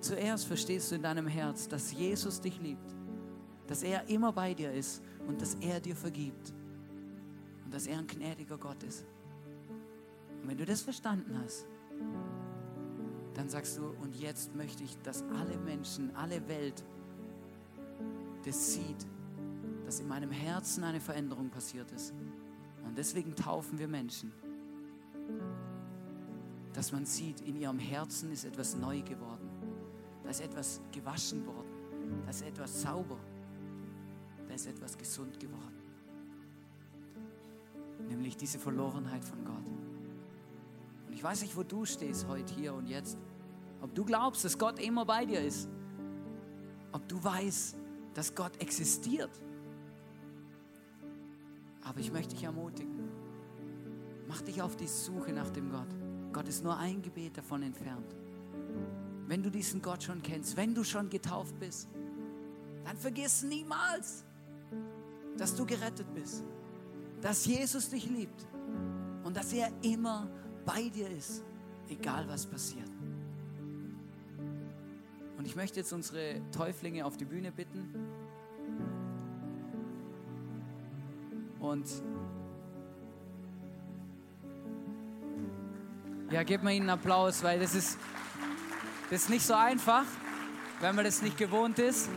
Zuerst 0.00 0.46
verstehst 0.46 0.90
du 0.90 0.96
in 0.96 1.02
deinem 1.02 1.26
Herz, 1.26 1.68
dass 1.68 1.92
Jesus 1.92 2.40
dich 2.40 2.60
liebt, 2.60 2.94
dass 3.68 3.82
er 3.82 4.08
immer 4.08 4.32
bei 4.32 4.54
dir 4.54 4.72
ist 4.72 5.02
und 5.28 5.40
dass 5.40 5.54
er 5.56 5.78
dir 5.78 5.94
vergibt 5.94 6.52
und 7.64 7.72
dass 7.72 7.86
er 7.86 7.98
ein 7.98 8.06
gnädiger 8.06 8.58
Gott 8.58 8.82
ist. 8.82 9.04
Und 10.42 10.48
wenn 10.48 10.58
du 10.58 10.64
das 10.64 10.82
verstanden 10.82 11.38
hast, 11.44 11.66
dann 13.34 13.48
sagst 13.48 13.78
du, 13.78 13.86
und 14.02 14.14
jetzt 14.16 14.54
möchte 14.54 14.84
ich, 14.84 14.96
dass 14.98 15.22
alle 15.22 15.56
Menschen, 15.58 16.14
alle 16.14 16.46
Welt 16.48 16.84
das 18.44 18.74
sieht, 18.74 19.06
dass 19.84 20.00
in 20.00 20.08
meinem 20.08 20.30
Herzen 20.30 20.84
eine 20.84 21.00
Veränderung 21.00 21.50
passiert 21.50 21.90
ist. 21.92 22.12
Und 22.84 22.96
deswegen 22.98 23.34
taufen 23.34 23.78
wir 23.78 23.88
Menschen. 23.88 24.32
Dass 26.72 26.92
man 26.92 27.04
sieht, 27.04 27.40
in 27.42 27.56
ihrem 27.56 27.78
Herzen 27.78 28.32
ist 28.32 28.44
etwas 28.44 28.76
neu 28.76 29.02
geworden. 29.02 29.48
Da 30.24 30.30
ist 30.30 30.40
etwas 30.40 30.80
gewaschen 30.90 31.46
worden. 31.46 31.68
Da 32.24 32.30
ist 32.30 32.42
etwas 32.42 32.82
sauber. 32.82 33.18
Da 34.48 34.54
ist 34.54 34.66
etwas 34.66 34.96
gesund 34.96 35.38
geworden. 35.38 35.76
Nämlich 38.08 38.36
diese 38.36 38.58
Verlorenheit 38.58 39.24
von 39.24 39.44
Gott. 39.44 39.91
Und 41.12 41.18
ich 41.18 41.22
weiß 41.22 41.42
nicht, 41.42 41.54
wo 41.54 41.62
du 41.62 41.84
stehst 41.84 42.26
heute, 42.26 42.54
hier 42.54 42.72
und 42.72 42.86
jetzt. 42.86 43.18
Ob 43.82 43.94
du 43.94 44.02
glaubst, 44.02 44.46
dass 44.46 44.56
Gott 44.56 44.78
immer 44.78 45.04
bei 45.04 45.26
dir 45.26 45.42
ist. 45.42 45.68
Ob 46.90 47.06
du 47.06 47.22
weißt, 47.22 47.76
dass 48.14 48.34
Gott 48.34 48.58
existiert. 48.62 49.30
Aber 51.84 52.00
ich 52.00 52.10
möchte 52.10 52.34
dich 52.34 52.44
ermutigen. 52.44 53.10
Mach 54.26 54.40
dich 54.40 54.62
auf 54.62 54.74
die 54.74 54.86
Suche 54.86 55.34
nach 55.34 55.50
dem 55.50 55.70
Gott. 55.70 55.94
Gott 56.32 56.48
ist 56.48 56.64
nur 56.64 56.78
ein 56.78 57.02
Gebet 57.02 57.36
davon 57.36 57.62
entfernt. 57.62 58.16
Wenn 59.26 59.42
du 59.42 59.50
diesen 59.50 59.82
Gott 59.82 60.02
schon 60.02 60.22
kennst, 60.22 60.56
wenn 60.56 60.74
du 60.74 60.82
schon 60.82 61.10
getauft 61.10 61.58
bist, 61.60 61.90
dann 62.86 62.96
vergiss 62.96 63.42
niemals, 63.42 64.24
dass 65.36 65.54
du 65.54 65.66
gerettet 65.66 66.06
bist, 66.14 66.42
dass 67.20 67.44
Jesus 67.44 67.90
dich 67.90 68.08
liebt 68.08 68.46
und 69.24 69.36
dass 69.36 69.52
er 69.52 69.70
immer 69.82 70.26
bei 70.64 70.88
dir 70.88 71.10
ist, 71.10 71.42
egal 71.88 72.26
was 72.28 72.46
passiert. 72.46 72.90
Und 75.36 75.46
ich 75.46 75.56
möchte 75.56 75.80
jetzt 75.80 75.92
unsere 75.92 76.40
Täuflinge 76.52 77.04
auf 77.04 77.16
die 77.16 77.24
Bühne 77.24 77.50
bitten. 77.50 77.92
Und 81.58 81.86
ja, 86.30 86.42
gebt 86.44 86.62
mal 86.62 86.70
ihnen 86.70 86.88
einen 86.88 86.98
Applaus, 86.98 87.42
weil 87.42 87.60
das 87.60 87.74
ist, 87.74 87.98
das 89.10 89.22
ist 89.22 89.30
nicht 89.30 89.44
so 89.44 89.54
einfach, 89.54 90.04
wenn 90.80 90.94
man 90.94 91.04
das 91.04 91.22
nicht 91.22 91.36
gewohnt 91.36 91.78
ist. 91.78 92.08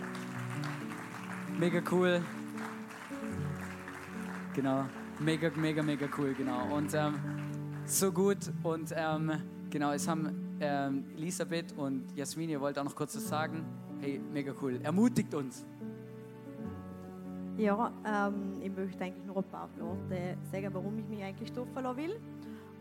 Mega 1.58 1.82
cool. 1.92 2.22
Genau. 4.54 4.86
Mega, 5.20 5.50
mega, 5.56 5.82
mega 5.82 6.08
cool, 6.18 6.34
genau. 6.34 6.76
Und 6.76 6.94
ähm, 6.94 7.16
so 7.88 8.12
gut. 8.12 8.38
Und 8.64 8.94
ähm, 8.96 9.32
genau, 9.70 9.92
es 9.92 10.08
haben 10.08 10.58
ähm, 10.60 11.06
Elisabeth 11.16 11.74
und 11.78 12.16
Jasmin, 12.16 12.50
ihr 12.50 12.62
wollt 12.62 12.78
auch 12.78 12.84
noch 12.84 12.96
kurz 12.96 13.16
was 13.16 13.28
sagen. 13.28 13.66
Hey, 14.00 14.20
mega 14.32 14.54
cool. 14.62 14.80
Ermutigt 14.84 15.34
uns. 15.34 15.66
Ja, 17.58 17.92
ähm, 18.06 18.54
ich 18.62 18.76
möchte 18.76 19.04
eigentlich 19.04 19.26
nur 19.26 19.38
ein 19.38 19.44
paar 19.46 19.70
Worte 19.80 20.38
sagen, 20.52 20.70
warum 20.74 20.98
ich 21.00 21.06
mich 21.08 21.24
eigentlich 21.24 21.50
stoppen 21.50 21.84
lassen 21.84 21.98
will. 21.98 22.20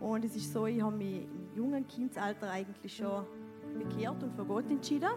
Und 0.00 0.24
es 0.24 0.34
ist 0.34 0.52
so, 0.52 0.66
ich 0.66 0.82
habe 0.82 0.96
mich 0.96 1.22
im 1.22 1.56
jungen 1.56 1.86
Kindsalter 1.86 2.50
eigentlich 2.50 2.96
schon 2.96 3.24
bekehrt 3.78 4.22
und 4.22 4.34
für 4.34 4.44
Gott 4.44 4.68
entschieden. 4.68 5.10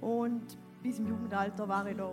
Und 0.00 0.56
bis 0.82 0.98
im 0.98 1.08
Jugendalter 1.08 1.68
war 1.68 1.86
ich 1.88 1.96
da 1.96 2.12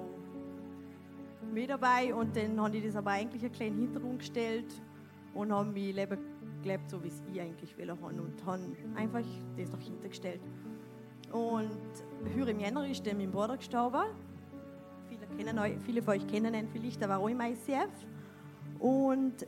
mit 1.54 1.70
dabei 1.70 2.14
und 2.14 2.36
dann 2.36 2.60
habe 2.60 2.78
ich 2.78 2.86
das 2.86 2.96
aber 2.96 3.12
eigentlich 3.12 3.44
ein 3.44 3.52
kleinen 3.52 3.80
Hintergrund 3.80 4.20
gestellt 4.20 4.74
und 5.34 5.52
habe 5.52 5.72
mein 5.72 5.96
Leben 5.96 6.18
gelebt, 6.62 6.90
so 6.90 7.04
wie 7.04 7.08
es 7.08 7.22
ich 7.32 7.42
eigentlich 7.42 7.78
will 7.78 7.92
haben 7.92 8.20
und 8.20 8.46
habe 8.46 8.64
einfach 8.96 9.24
das 9.58 9.72
noch 9.72 9.80
hintergestellt. 9.80 10.42
Und 11.32 11.70
heuer 12.36 12.48
im 12.48 12.60
Jänner 12.60 12.88
ist 12.88 13.06
mein 13.06 13.32
Bruder 13.32 13.58
gestorben. 13.58 14.04
Viele, 15.08 15.28
kennen 15.38 15.60
euch, 15.60 15.74
viele 15.86 16.02
von 16.02 16.16
euch 16.16 16.28
kennen 16.28 16.54
ihn 16.54 16.68
vielleicht, 16.72 17.02
er 17.02 17.10
war 17.10 17.20
auch 17.20 17.30
im 17.30 17.40
ICF. 17.40 17.90
Und 18.80 19.46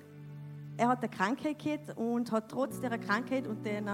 er 0.77 0.87
hat 0.87 0.99
eine 0.99 1.09
Krankheit 1.09 1.59
gehabt 1.59 1.97
und 1.97 2.31
hat 2.31 2.49
trotz 2.49 2.79
der 2.79 2.97
Krankheit 2.97 3.47
und 3.47 3.65
den 3.65 3.89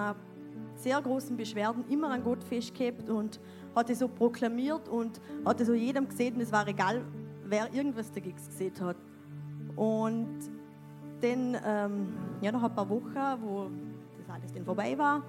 sehr 0.76 1.02
großen 1.02 1.36
Beschwerden 1.36 1.84
immer 1.90 2.12
an 2.12 2.24
Gott 2.24 2.44
festgehabt 2.44 3.10
und 3.10 3.40
hat 3.76 3.90
es 3.90 4.00
so 4.00 4.08
proklamiert 4.08 4.88
und 4.90 5.20
hat 5.46 5.60
es 5.60 5.68
so 5.68 5.74
jedem 5.74 6.08
gesehen 6.08 6.36
und 6.36 6.42
es 6.42 6.52
war 6.52 6.68
egal, 6.68 7.04
wer 7.46 7.74
irgendwas 7.74 8.12
dagegen 8.12 8.36
gesehen 8.36 8.74
hat. 8.82 8.98
Und 9.76 10.38
dann, 11.22 11.58
ähm, 11.66 12.08
ja, 12.42 12.52
nach 12.52 12.64
ein 12.64 12.76
paar 12.76 12.90
Wochen, 12.90 13.16
wo 13.42 13.70
das 14.18 14.30
alles 14.36 14.54
dann 14.54 14.66
vorbei 14.66 14.98
war, 14.98 15.24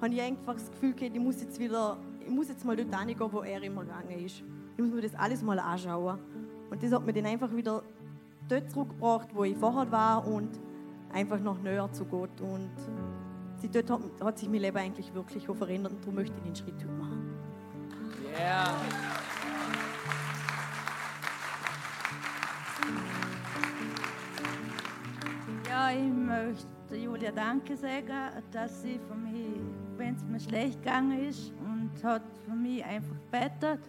habe 0.00 0.14
ich 0.14 0.20
einfach 0.20 0.54
das 0.54 0.70
Gefühl 0.70 0.94
gehabt, 0.94 1.16
ich 1.16 1.22
muss 1.22 1.40
jetzt 1.40 1.58
wieder, 1.58 1.96
ich 2.20 2.30
muss 2.30 2.48
jetzt 2.48 2.64
mal 2.64 2.76
dort 2.76 2.94
hingehen, 2.98 3.32
wo 3.32 3.40
er 3.40 3.62
immer 3.62 3.82
gegangen 3.82 4.24
ist. 4.24 4.42
Ich 4.76 4.82
muss 4.82 4.92
mir 4.92 5.02
das 5.02 5.14
alles 5.14 5.42
mal 5.42 5.58
anschauen. 5.58 6.18
Und 6.70 6.82
das 6.82 6.92
hat 6.92 7.04
mir 7.04 7.12
dann 7.12 7.26
einfach 7.26 7.54
wieder 7.54 7.82
dort 8.48 8.70
zurückgebracht, 8.70 9.28
wo 9.34 9.44
ich 9.44 9.56
vorher 9.56 9.90
war 9.90 10.26
und 10.26 10.50
einfach 11.12 11.38
noch 11.38 11.60
näher 11.60 11.88
zu 11.92 12.04
Gott. 12.04 12.40
Und 12.40 12.70
dort 13.72 13.90
hat, 13.90 14.00
hat 14.20 14.38
sich 14.38 14.48
mein 14.48 14.60
Leben 14.60 14.76
eigentlich 14.76 15.14
wirklich 15.14 15.46
verändert 15.46 15.92
und 15.92 16.02
darum 16.02 16.16
möchte 16.16 16.34
ich 16.36 16.42
den 16.42 16.56
Schritt 16.56 16.98
machen. 16.98 17.30
Yeah. 18.38 19.21
Ich 25.90 26.12
möchte 26.12 26.96
Julia 26.96 27.32
Danke 27.32 27.76
sagen, 27.76 28.30
dass 28.52 28.82
sie 28.82 29.00
für 29.08 29.14
mich, 29.14 29.60
wenn 29.96 30.14
es 30.14 30.24
mir 30.24 30.38
schlecht 30.38 30.82
gegangen 30.82 31.28
ist, 31.28 31.52
und 31.58 31.90
hat 32.04 32.22
für 32.44 32.54
mich 32.54 32.84
einfach 32.84 33.16
bettet. 33.30 33.80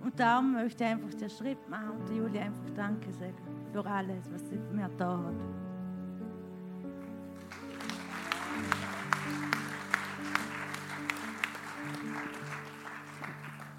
Und 0.00 0.18
darum 0.18 0.52
möchte 0.52 0.84
ich 0.84 0.90
einfach 0.90 1.12
den 1.14 1.28
Schritt 1.28 1.68
machen 1.68 1.90
und 1.90 2.08
Julia 2.16 2.42
einfach 2.42 2.70
Danke 2.76 3.12
sagen 3.12 3.34
für 3.72 3.84
alles, 3.84 4.30
was 4.32 4.40
sie 4.48 4.58
für 4.58 4.74
mich 4.74 4.86
da 4.96 5.18
hat. 5.18 5.34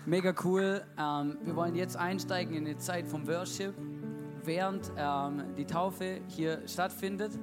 Mega 0.06 0.34
cool. 0.44 0.84
Ähm, 0.98 1.38
wir 1.44 1.56
wollen 1.56 1.76
jetzt 1.76 1.96
einsteigen 1.96 2.56
in 2.56 2.66
eine 2.66 2.78
Zeit 2.78 3.08
vom 3.08 3.26
Worship, 3.28 3.74
während 4.44 4.92
ähm, 4.98 5.44
die 5.56 5.66
Taufe 5.66 6.22
hier 6.28 6.68
stattfindet. 6.68 7.40